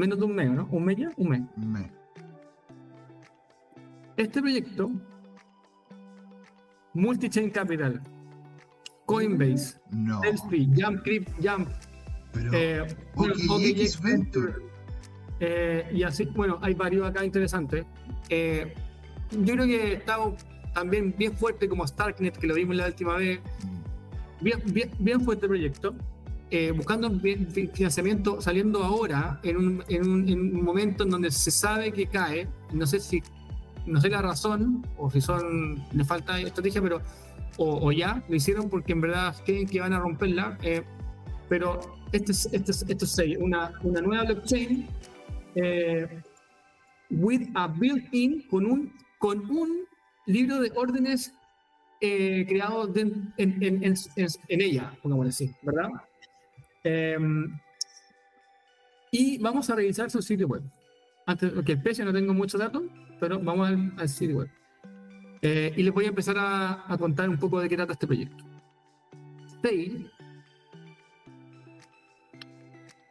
[0.00, 0.66] Menos de un mes, ¿no?
[0.70, 1.10] ¿Un mes ya?
[1.18, 1.42] Un mes.
[1.58, 1.90] Un mes.
[4.16, 4.90] Este proyecto,
[6.94, 8.00] Multichain Capital,
[9.04, 10.22] Coinbase, no.
[10.22, 11.06] Jump,
[11.42, 11.68] Jump,
[12.32, 14.54] Pero, eh, OKX Venture.
[15.38, 17.84] Eh, y así, bueno, hay varios acá interesantes.
[18.30, 18.72] Eh,
[19.32, 20.42] yo creo que estamos
[20.72, 23.40] también bien fuerte como Starknet, que lo vimos la última vez.
[24.40, 25.94] Bien, bien, bien fuerte proyecto.
[26.52, 31.50] Eh, buscando financiamiento, saliendo ahora en un, en, un, en un, momento en donde se
[31.50, 32.48] sabe que cae.
[32.72, 33.22] No sé si,
[33.86, 37.00] no sé la razón o si son, le falta estrategia, pero
[37.56, 40.58] o, ya lo hicieron porque en verdad creen que van a romperla.
[40.62, 40.82] Eh,
[41.48, 41.78] pero
[42.10, 44.88] este es, este es, esto es una, una nueva blockchain
[45.54, 46.22] eh,
[47.10, 49.84] with a built-in con un, con un
[50.26, 51.32] libro de órdenes
[52.00, 55.90] eh, creado en, en, en, en, ella, pongamos así, ¿verdad?
[56.84, 57.58] Em,
[59.12, 60.62] y vamos a revisar su sitio web.
[61.26, 62.82] Antes, porque el precio no tengo muchos datos,
[63.18, 64.50] pero vamos al, sitio web.
[65.42, 68.06] Eh, y les voy a empezar a, a, contar un poco de qué trata este
[68.06, 68.44] proyecto.
[69.62, 70.10] Say,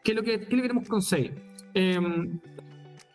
[0.04, 1.32] ¿qué es lo que, qué lo queremos con Say?
[1.74, 2.40] Em,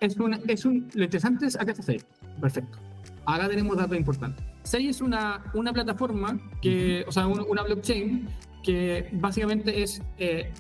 [0.01, 2.01] es, una, es un, lo interesante es acá está Say.
[2.41, 2.79] Perfecto.
[3.27, 4.45] Acá tenemos datos importantes.
[4.63, 8.29] Sei es una, una plataforma que, o sea, una blockchain
[8.65, 10.51] que básicamente es, eh,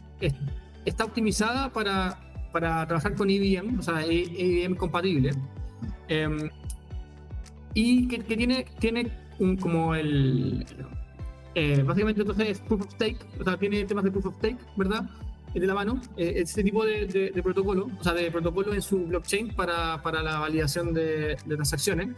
[0.84, 2.20] está optimizada para,
[2.52, 5.32] para trabajar con IBM, o sea, IBM compatible.
[6.08, 6.50] Em,
[7.74, 10.64] y que, tiene, tiene un, como el.
[11.56, 14.58] Eh, básicamente entonces es proof of stake, o sea, tiene temas de proof of stake,
[14.76, 15.08] ¿verdad?
[15.60, 19.54] de la mano, eh, este tipo de, protocolo, o sea, de protocolo en su blockchain
[19.54, 22.08] para, para la validación de, transacciones.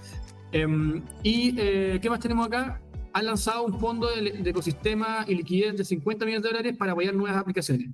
[0.53, 2.81] Em, ¿Y eh, qué más tenemos acá?
[3.17, 7.15] Han lanzado un fondo de, ecosistema y liquidez de 50 millones de dólares para apoyar
[7.15, 7.89] nuevas aplicaciones.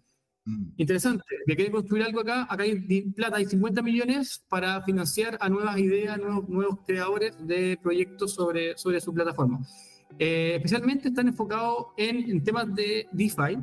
[0.44, 0.70] Mm.
[0.78, 5.48] Interesante, que quieren construir algo acá, acá hay plata, hay 50 millones para financiar a
[5.48, 9.60] nuevas ideas, nuevos, nuevos creadores de proyectos sobre, sobre su plataforma.
[10.18, 13.58] Eh, especialmente están enfocados en, en, temas de DeFi.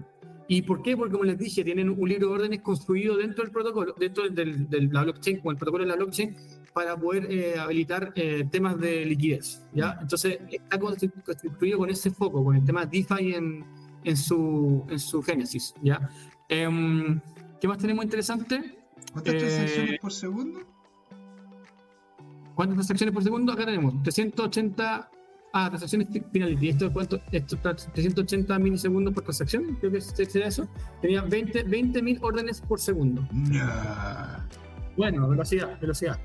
[0.47, 0.95] ¿Y por qué?
[0.95, 4.69] Porque como les dije, tienen un libro de órdenes construido dentro del protocolo, dentro del,
[4.69, 6.37] de la blockchain, con el protocolo de la blockchain,
[6.79, 9.61] para poder eh, habilitar eh, temas de liquidez.
[9.73, 9.97] ¿ya?
[9.99, 13.65] Entonces, está construido con ese foco, con el tema DeFi en,
[14.05, 15.73] en, su, en su génesis.
[15.81, 16.09] ¿ya?
[16.47, 17.19] Em,
[17.59, 18.79] ¿Qué más tenemos interesante?
[19.11, 20.61] ¿Cuántas transacciones eh, por segundo?
[22.55, 23.51] ¿Cuántas transacciones por segundo?
[23.51, 25.11] Acá tenemos 380
[25.51, 26.69] Ah, transacciones finality.
[26.69, 27.19] ¿Esto cuánto?
[27.31, 30.69] Esto, 380 milisegundos por transacción, creo que sería eso.
[31.01, 33.27] Tenía 20 mil órdenes por segundo.
[34.95, 36.19] Bueno, velocidad, velocidad.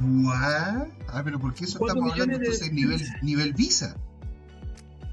[0.00, 0.88] ¿What?
[1.08, 2.72] Ah, pero ¿por qué eso estamos hablando entonces de...
[2.72, 3.96] nivel, nivel Visa?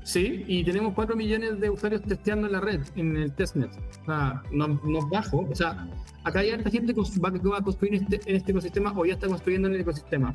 [0.03, 3.71] Sí, y tenemos 4 millones de usuarios testeando en la red, en el testnet.
[4.01, 5.47] O sea, no, no bajo.
[5.49, 5.87] O sea,
[6.23, 9.27] acá hay harta gente que va a construir este, en este ecosistema o ya está
[9.27, 10.33] construyendo en el ecosistema.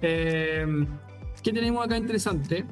[0.00, 0.86] Eh,
[1.42, 2.64] ¿Qué tenemos acá interesante?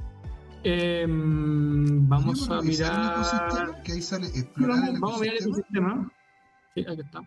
[0.64, 3.82] Eh, vamos a mirar.
[3.84, 6.12] Que ahí sale vamos, vamos a mirar el ecosistema.
[6.74, 7.20] Sí, aquí está.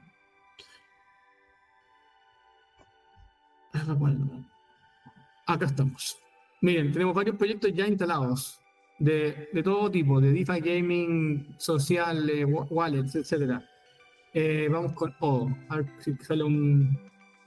[5.46, 6.18] Acá estamos.
[6.62, 8.60] Miren, tenemos varios proyectos ya instalados
[9.00, 12.30] de, de todo tipo, de DeFi Gaming, social,
[12.70, 13.62] wallets, etc.
[14.34, 15.50] Eh, vamos con O.
[15.70, 16.98] A ver si sale un,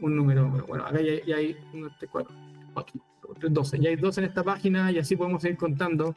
[0.00, 0.48] un número.
[0.66, 3.78] bueno, acá ya, hay 1, 3, 4, 12.
[3.78, 6.16] Ya hay 12 en esta página y así podemos ir contando.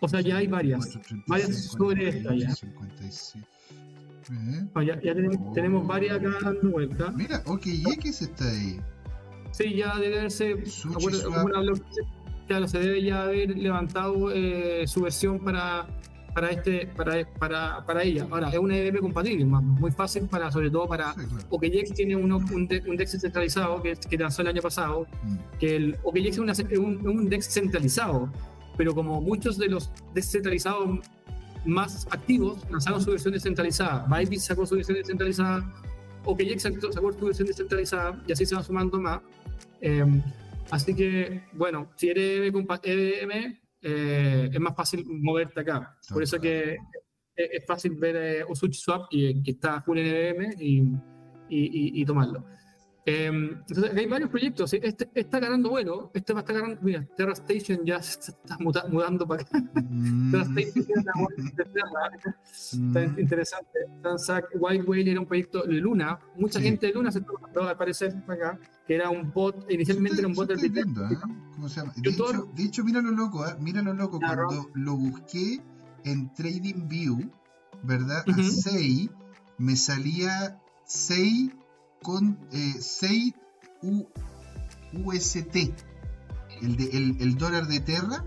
[0.00, 0.98] O sea, ya hay varias.
[1.26, 2.52] varias sobre esta ya.
[4.74, 7.10] Ah, ya, ya tenemos, tenemos, varias acá dando vuelta.
[7.12, 8.80] Mira, OKX está ahí.
[9.56, 10.62] Sí, ya debe haberse.
[12.46, 15.86] claro, se debe ya haber levantado eh, su versión para,
[16.34, 18.26] para, este, para, para, para ella.
[18.30, 21.14] Ahora, es una EVM compatible, muy fácil para, sobre todo para
[21.48, 25.36] OKX tiene uno, un, DEX centralizado que, que lanzó el año pasado, mm.
[25.58, 28.30] que el OKX es un, un, DEX centralizado,
[28.76, 31.00] pero como muchos de los descentralizados
[31.64, 35.64] más activos lanzaron su versión descentralizada, Bybit sacó su versión descentralizada,
[36.26, 39.20] OKX sacó su versión descentralizada y así se van sumando más.
[39.80, 40.22] Em,
[40.70, 42.52] así que, bueno, si eres
[42.82, 45.96] EVM, eh, es más fácil moverte acá.
[46.12, 46.76] Por eso que
[47.36, 50.80] es, fácil ver eh, Osuchi Swap, que, que está full en y,
[51.48, 52.44] y, y tomarlo.
[53.08, 54.72] Em, entonces, hay varios proyectos.
[54.72, 56.10] Este, está ganando vuelo.
[56.12, 56.80] Este va a estar ganando.
[56.82, 59.62] Mira, Terra Station ya se está mudando para acá.
[59.74, 60.32] Mm.
[60.32, 61.04] Terra Station
[61.54, 62.36] de Terra.
[62.50, 63.78] Está interesante.
[64.02, 66.18] Transact White Whale era un proyecto de Luna.
[66.36, 68.58] Mucha gente de Luna se tocó al parecer acá.
[68.88, 69.70] Que era un bot.
[69.70, 71.16] Inicialmente era un bot de viendo, ¿eh?
[71.54, 71.92] ¿Cómo se llama?
[71.96, 73.46] De, hecho, de hecho, mira lo loco.
[73.46, 73.54] ¿eh?
[73.60, 74.18] Mira lo loco.
[74.18, 75.62] Cuando lo busqué
[76.04, 77.30] en Trading View,
[77.84, 78.24] ¿verdad?
[78.26, 79.10] A 6
[79.58, 81.52] me salía 6
[82.02, 83.34] con eh, 6
[84.92, 85.56] UST,
[86.62, 88.24] el, de, el, el, dólar de Terra,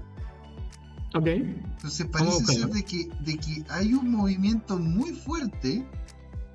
[1.15, 1.27] Ok.
[1.27, 5.85] Entonces parece ser de que, de que hay un movimiento muy fuerte.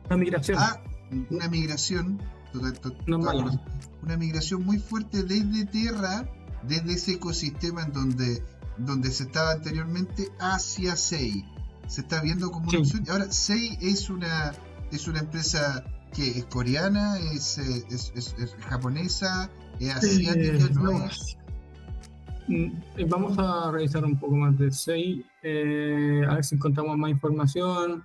[0.06, 0.58] Una migración.
[0.58, 0.80] A
[1.30, 2.22] una migración.
[4.02, 6.28] una migración muy fuerte desde Tierra,
[6.62, 8.42] desde ese ecosistema en donde,
[8.78, 11.44] donde se estaba anteriormente, hacia SEI.
[11.88, 13.04] Se está viendo como una opción.
[13.10, 14.52] Ahora, SEI es una,
[14.92, 15.84] es una empresa
[16.14, 19.50] que es coreana, es, eh, es, es, es japonesa,
[19.80, 21.04] es asiática, ¿no?
[21.04, 21.36] es
[22.46, 22.66] Mm,
[22.98, 27.10] eh, vamos a revisar un poco más de 6, eh, a ver si encontramos más
[27.10, 28.04] información.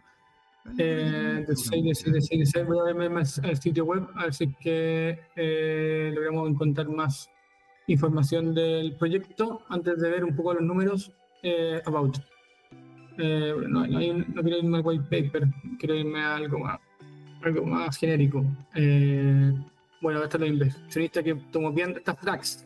[0.78, 2.68] Eh, de 6, de 6, de 6, de 6.
[2.68, 6.88] Voy a ver más el sitio web, a ver si es que eh, logramos encontrar
[6.90, 7.30] más
[7.88, 11.12] información del proyecto antes de ver un poco los números
[11.44, 12.18] eh, about.
[13.18, 16.80] No, no, hay, no, quiero irme al white paper, quiero irme a algo más,
[17.44, 18.46] algo más genérico.
[18.76, 19.54] Eh,
[20.02, 22.66] bueno, esta es la inversionista que tomó bien, esta Flax.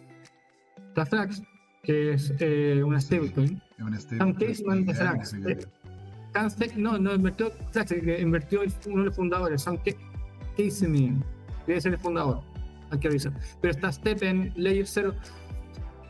[0.89, 1.41] Esta Flax
[1.83, 3.61] que es eh, una stablecoin.
[4.17, 5.35] Sam Caseman de Frax.
[6.77, 9.77] No, no invirtió Frax, que invirtió uno de los fundadores, Sam
[10.57, 11.23] Caseman.
[11.67, 12.41] Debe ser el fundador,
[12.89, 13.33] hay que avisar.
[13.61, 15.13] Pero está Steppen, Layer 0.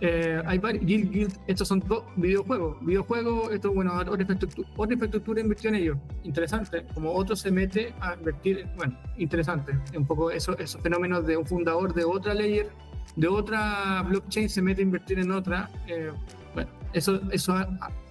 [0.05, 2.75] Eh, hay varios, Guild, Guild, estos son dos videojuegos.
[2.85, 5.97] Videojuegos, esto, bueno, otra infraestructura, otra infraestructura invirtió en ellos.
[6.23, 6.85] Interesante.
[6.93, 9.71] Como otro se mete a invertir, bueno, interesante.
[9.95, 12.69] Un poco eso, esos fenómenos de un fundador de otra layer
[13.15, 15.69] de otra blockchain se mete a invertir en otra.
[15.87, 16.11] Eh,
[16.53, 17.55] bueno, eso, eso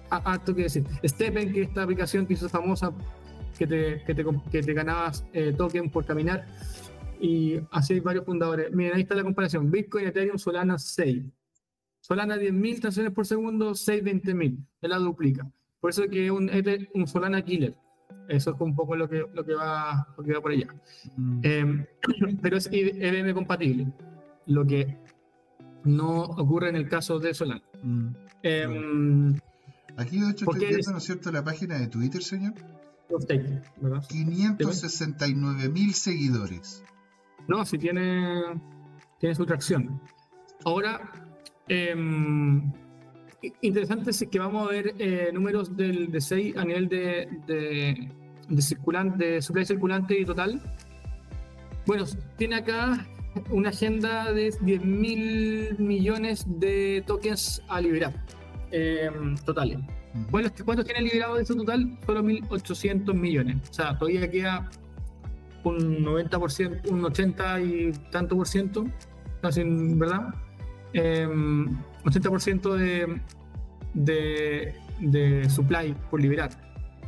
[0.09, 0.83] harto que decir.
[1.05, 2.91] Stepen, que esta aplicación que hizo famosa,
[3.55, 6.47] que te, que te, que te ganabas eh, token por caminar,
[7.19, 8.71] y así hay varios fundadores.
[8.71, 11.23] Miren, ahí está la comparación: Bitcoin, Ethereum, Solana 6.
[12.03, 14.57] Solana 10.000 transacciones por segundo, 6 20.000.
[14.81, 15.49] Se la duplica.
[15.79, 16.51] Por eso es que es un,
[16.95, 17.77] un Solana killer.
[18.27, 20.67] Eso es un poco lo que, lo que, va, lo que va por allá.
[21.15, 21.39] Mm.
[21.43, 21.87] Eh,
[22.41, 23.87] pero es EVM compatible
[24.47, 24.97] lo que
[25.85, 27.63] no ocurre en el caso de Solana.
[27.81, 28.07] Mm,
[28.43, 29.39] em,
[29.95, 32.55] Aquí, de hecho, estoy viendo, ¿no es cierto?, la página de Twitter, señor.
[34.09, 36.83] 569 mil seguidores.
[37.47, 38.41] No, si tiene,
[39.19, 40.01] tiene su tracción.
[40.65, 41.22] Ahora,
[41.67, 41.95] eh,
[43.61, 48.09] interesante es que vamos a ver eh, números del, de 6 a nivel de, de,
[48.47, 50.61] de, circulante, de supply circulante y total.
[51.85, 52.05] Bueno,
[52.37, 53.05] tiene acá
[53.49, 58.13] una agenda de 10 mil millones de tokens a liberar
[58.71, 59.79] em, totales.
[60.29, 61.97] Bueno, ¿cuántos tiene liberado de ese total?
[62.05, 63.57] Solo 1.800 millones.
[63.69, 64.69] O sea, todavía queda
[65.63, 68.85] un 90%, un 80 y tanto por ciento,
[69.41, 70.27] casi, ¿verdad?
[70.93, 73.21] 80% em,
[73.93, 76.51] de, de, de supply por liberar.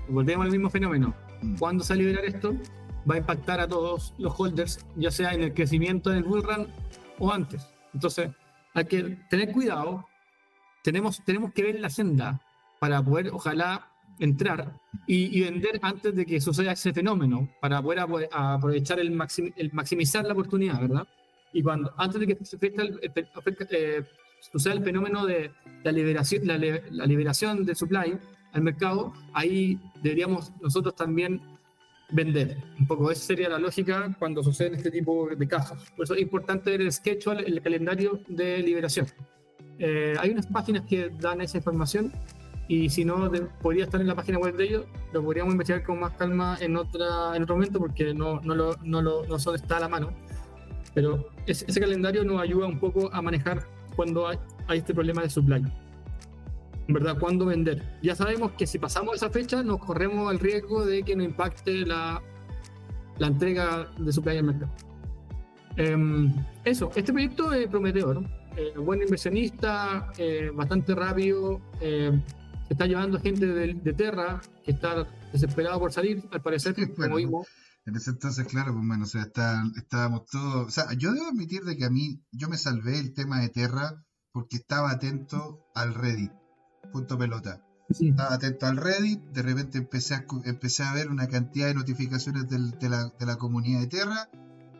[0.07, 1.15] Volvemos al mismo fenómeno.
[1.59, 2.55] ¿Cuándo se va a liberar esto?
[3.09, 6.67] va a impactar a todos los holders, ya sea en el crecimiento del bull run
[7.19, 7.67] o antes.
[7.93, 8.31] Entonces,
[8.73, 10.07] hay que tener cuidado.
[10.83, 12.41] Tenemos, tenemos que ver la senda
[12.79, 17.99] para poder, ojalá, entrar y, vender antes de que suceda ese fenómeno, para poder
[18.31, 19.17] aprovechar el,
[19.55, 21.07] el maximizar la oportunidad, ¿verdad?
[21.55, 22.37] Y cuando, antes de que
[23.71, 24.03] eh,
[24.51, 25.51] suceda el fenómeno de
[25.85, 28.19] la liberación, la, la liberación de supply
[28.51, 31.41] al mercado, ahí deberíamos nosotros también
[32.11, 32.57] vender.
[32.77, 35.89] Un poco esa sería la lógica cuando suceden este tipo de casos.
[35.95, 39.07] Por eso es importante ver el schedule, el calendario de liberación.
[39.79, 42.11] Eh, hay unas páginas que dan esa información
[42.67, 43.31] y si no,
[43.61, 46.75] podría estar en la página web de ellos, lo podríamos investigar con más calma en,
[46.75, 49.87] otra, en otro momento porque no, no, lo, no, lo, no solo está a la
[49.87, 50.11] mano.
[50.93, 55.21] Pero ese, ese calendario nos ayuda un poco a manejar cuando hay, hay este problema
[55.21, 55.63] de supply.
[56.87, 57.17] ¿verdad?
[57.19, 57.81] ¿Cuándo vender?
[58.01, 61.85] Ya sabemos que si pasamos esa fecha nos corremos el riesgo de que nos impacte
[61.85, 62.21] la,
[63.17, 64.71] la entrega de supply al mercado.
[65.77, 66.33] Em,
[66.63, 68.23] eso, este proyecto es prometedor,
[68.55, 72.11] eh, buen inversionista, eh, bastante rápido, eh,
[72.67, 77.15] se está llevando gente de, de, Terra que está desesperado por salir, al parecer, como
[77.17, 77.47] vimos.
[77.85, 81.27] En ese entonces, claro, pues bueno, o sea, está, estábamos todos, o sea, yo debo
[81.27, 85.65] admitir de que a mí, yo me salvé el tema de Terra porque estaba atento
[85.75, 86.31] al Reddit
[86.91, 87.61] punto pelota.
[87.89, 92.49] Estaba atento al Reddit, de repente empecé a, empecé a ver una cantidad de notificaciones
[92.49, 94.29] de, la, de, la, comunidad de Terra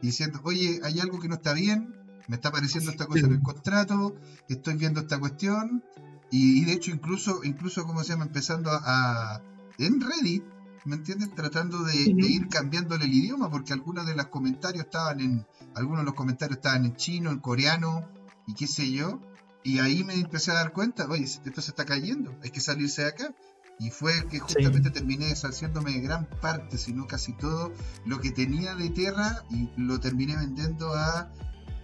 [0.02, 1.94] diciendo, oye, hay algo que no está bien,
[2.28, 4.16] me está apareciendo esta cosa en el contrato,
[4.50, 5.84] estoy viendo esta cuestión,
[6.32, 9.42] y, de hecho incluso, incluso, como se llama, empezando a,
[9.78, 10.44] en Reddit,
[10.86, 11.34] ¿me entiendes?
[11.36, 16.02] Tratando de, de, ir cambiándole el idioma, porque algunos de los comentarios estaban en, algunos
[16.02, 18.08] de los comentarios estaban en chino, en coreano,
[18.48, 19.20] y qué sé yo,
[19.64, 23.02] y ahí me empecé a dar cuenta, oye, esto se está cayendo, hay que salirse
[23.02, 23.36] de acá.
[23.78, 27.74] Y fue que justamente terminé deshaciéndome gran parte, si no casi todo,
[28.06, 31.30] lo que tenía de tierra y lo terminé vendiendo a,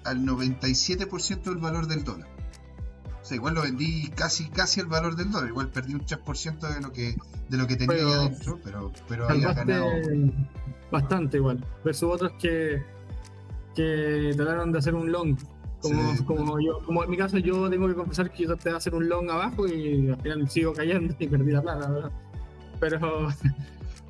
[0.06, 2.30] al 97% del valor del dólar.
[3.22, 5.50] O sea, igual lo vendí casi casi el valor del dólar.
[5.50, 7.16] Igual perdí un 3% de lo que
[7.50, 9.90] de lo que tenía ahí adentro, pero, pero había ganado.
[10.92, 11.64] Bastante igual.
[11.84, 12.84] Versus otros que,
[13.76, 15.38] que trataron de hacer un long.
[15.82, 18.78] Como, como, yo, como en mi caso, yo tengo que confesar que yo traté de
[18.78, 22.12] hacer un long abajo y al final sigo cayendo y perdí la plata, ¿verdad?
[22.80, 23.30] Pero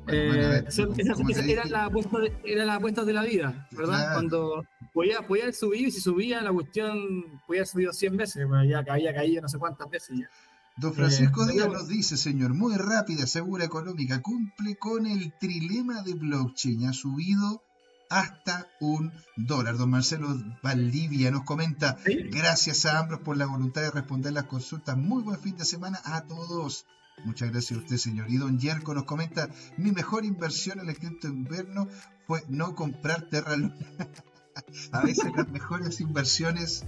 [0.08, 4.14] era, la apuesta de, era la apuesta de la vida, ¿verdad?
[4.14, 8.46] Cuando podía, podía haber subido y si subía la cuestión podía haber subido 100 veces,
[8.68, 10.28] ya había caído no sé cuántas veces ya.
[10.76, 16.02] Don Francisco eh, Díaz nos dice, señor, muy rápida, segura, económica, cumple con el trilema
[16.02, 17.62] de blockchain, ha subido
[18.08, 19.76] hasta un dólar.
[19.76, 20.28] Don Marcelo
[20.62, 21.96] Valdivia nos comenta,
[22.30, 24.96] gracias a ambos por la voluntad de responder las consultas.
[24.96, 26.86] Muy buen fin de semana a todos.
[27.24, 28.30] Muchas gracias a usted, señor.
[28.30, 31.88] Y don Yerko nos comenta, mi mejor inversión en el cripto invierno
[32.26, 33.74] fue no comprar Terra Luna.
[34.92, 36.84] a veces las mejores inversiones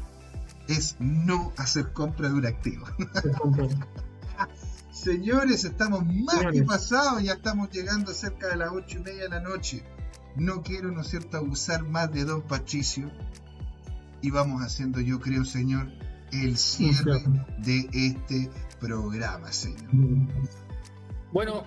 [0.69, 2.87] es no hacer compra de un activo.
[4.91, 9.29] Señores, estamos más que pasados, ya estamos llegando cerca de las ocho y media de
[9.29, 9.85] la noche.
[10.37, 13.11] No quiero, ¿no es cierto?, abusar más de Don Patricio.
[14.23, 15.93] Y vamos haciendo, yo creo, señor,
[16.33, 17.23] el cierre
[17.59, 18.51] de este
[18.87, 19.91] programa, señor.
[21.33, 21.65] Bueno,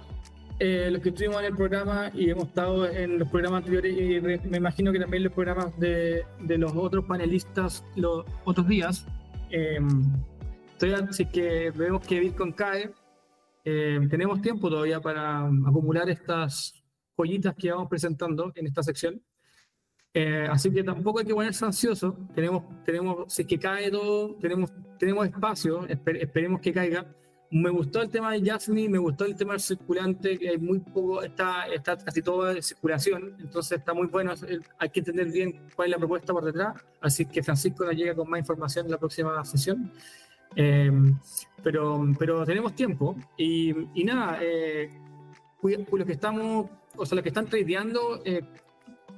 [0.59, 4.47] eh, los que estuvimos en el programa y hemos estado en los programas anteriores y
[4.47, 9.05] me imagino que también los programas de, de los otros panelistas los otros días.
[9.51, 9.79] Eh,
[11.09, 12.91] así que vemos que Bitcoin cae.
[13.65, 16.73] Eh, tenemos tiempo todavía para acumular estas
[17.17, 19.21] joyitas que vamos presentando en esta sección.
[20.13, 22.17] Eh, así que tampoco hay que ponerse ansioso.
[22.33, 27.05] Tenemos, tenemos, si es que cae todo, tenemos, tenemos espacio, esperemos que caiga.
[27.49, 30.79] Me gustó el tema de Jasmine, me gustó el tema del circulante, que hay muy
[30.79, 34.33] poco, está, está casi todo en circulación, entonces está muy bueno.
[34.79, 36.83] Hay que entender bien cuál es la propuesta por detrás.
[36.99, 39.91] Así que Francisco nos llega con más información en la próxima sesión.
[40.55, 40.91] Eh,
[41.61, 44.89] pero, pero tenemos tiempo y, y nada, eh,
[45.61, 48.41] los que estamos, o sea, los que están tradeando, eh,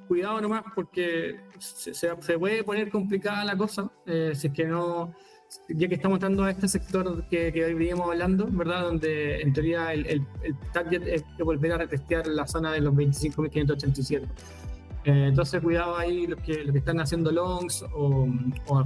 [0.09, 5.13] cuidado nomás porque se, puede poner complicada la cosa eh, si es que no
[5.69, 8.83] ya que estamos entrando a este sector que, que veníamos hablando, ¿verdad?
[8.83, 10.25] Donde en teoría el, el,
[10.73, 14.27] target es volver a retestear la zona de los 25.587.
[15.05, 18.27] Eh, entonces, cuidado ahí los que, los están haciendo longs o,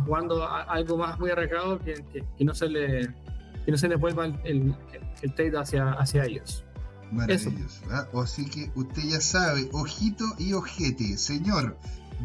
[0.06, 1.96] jugando algo más muy arriesgado que,
[2.40, 3.10] no se le,
[3.66, 4.74] que no se le vuelva el,
[5.22, 6.64] el, trade hacia, hacia ellos.
[7.14, 7.84] Maravilloso.
[7.92, 8.08] ¿ah?
[8.22, 11.78] Así que usted ya sabe, ojito y ojete, señor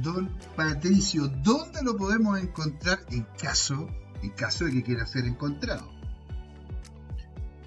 [0.02, 3.88] Don Patricio, ¿dónde lo podemos encontrar en caso,
[4.22, 5.90] en caso de que quiera ser encontrado?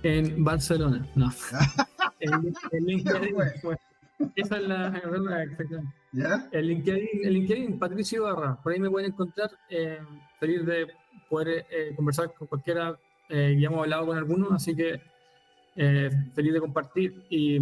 [0.04, 1.30] En Barcelona, no.
[2.20, 3.80] en LinkedIn, pues,
[4.36, 5.02] esa es la.
[6.52, 9.52] El LinkedIn, el LinkedIn, Patricio Barra, por ahí me pueden encontrar.
[9.70, 10.00] Eh,
[10.40, 10.88] feliz de
[11.30, 12.98] poder eh, conversar con cualquiera.
[13.30, 15.02] Eh, ya hemos hablado con algunos, así que
[15.76, 17.60] eh, feliz de compartir y,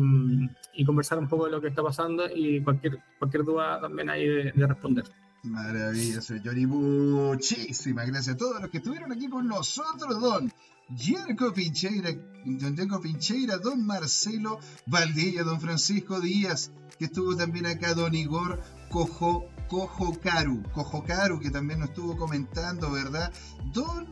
[0.85, 2.99] conversar un poco de lo que está pasando y cualquier,
[3.45, 5.05] duda también hay de, de responder.
[5.43, 6.65] Maravilloso, Johnny.
[6.65, 10.51] Muchísimas gracias a todos los que estuvieron aquí con nosotros, Don
[10.97, 12.09] Jerko Pincheira,
[12.45, 18.59] Don Jerko Pincheira, Don Marcelo Valdilla, Don Francisco Díaz, que estuvo también acá, Don Igor
[18.89, 23.31] Cojo, Cojocaru, Cojocaru, que también nos estuvo comentando, ¿verdad?
[23.71, 24.07] Don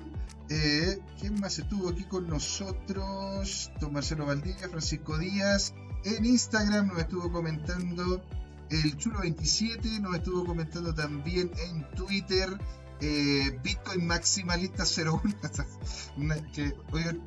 [0.49, 3.71] eh, ¿Quién más estuvo aquí con nosotros?
[3.82, 5.73] Don Marcelo Valdilla, Francisco Díaz.
[6.05, 8.21] En Instagram nos estuvo comentando
[8.69, 12.49] el Chulo27, nos estuvo comentando también en Twitter.
[12.99, 15.21] Eh, Bitcoin Maximalista 01
[16.53, 16.73] que,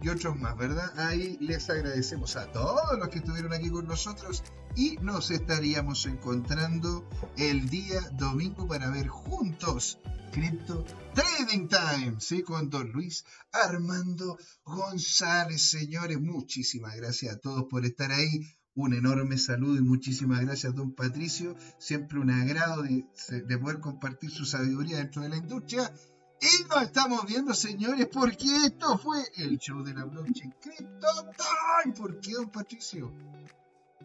[0.03, 0.93] y otros más, ¿verdad?
[0.99, 4.43] Ahí les agradecemos a todos los que estuvieron aquí con nosotros
[4.75, 9.99] y nos estaríamos encontrando el día domingo para ver juntos
[10.33, 12.43] Crypto Trading Time, ¿sí?
[12.43, 16.21] Con don Luis Armando González, señores.
[16.21, 18.41] Muchísimas gracias a todos por estar ahí.
[18.75, 21.57] Un enorme saludo y muchísimas gracias, don Patricio.
[21.79, 23.05] Siempre un agrado de,
[23.47, 25.93] de poder compartir su sabiduría dentro de la industria.
[26.41, 31.95] Y nos estamos viendo, señores, porque esto fue el show de la blockchain Crypto Time.
[31.95, 33.13] ¿Por qué, don Patricio?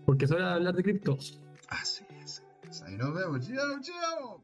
[0.05, 1.39] Porque es hora de hablar de criptos.
[1.69, 2.43] Así es.
[2.85, 3.47] Ahí nos vemos.
[3.47, 4.43] Chao, chao.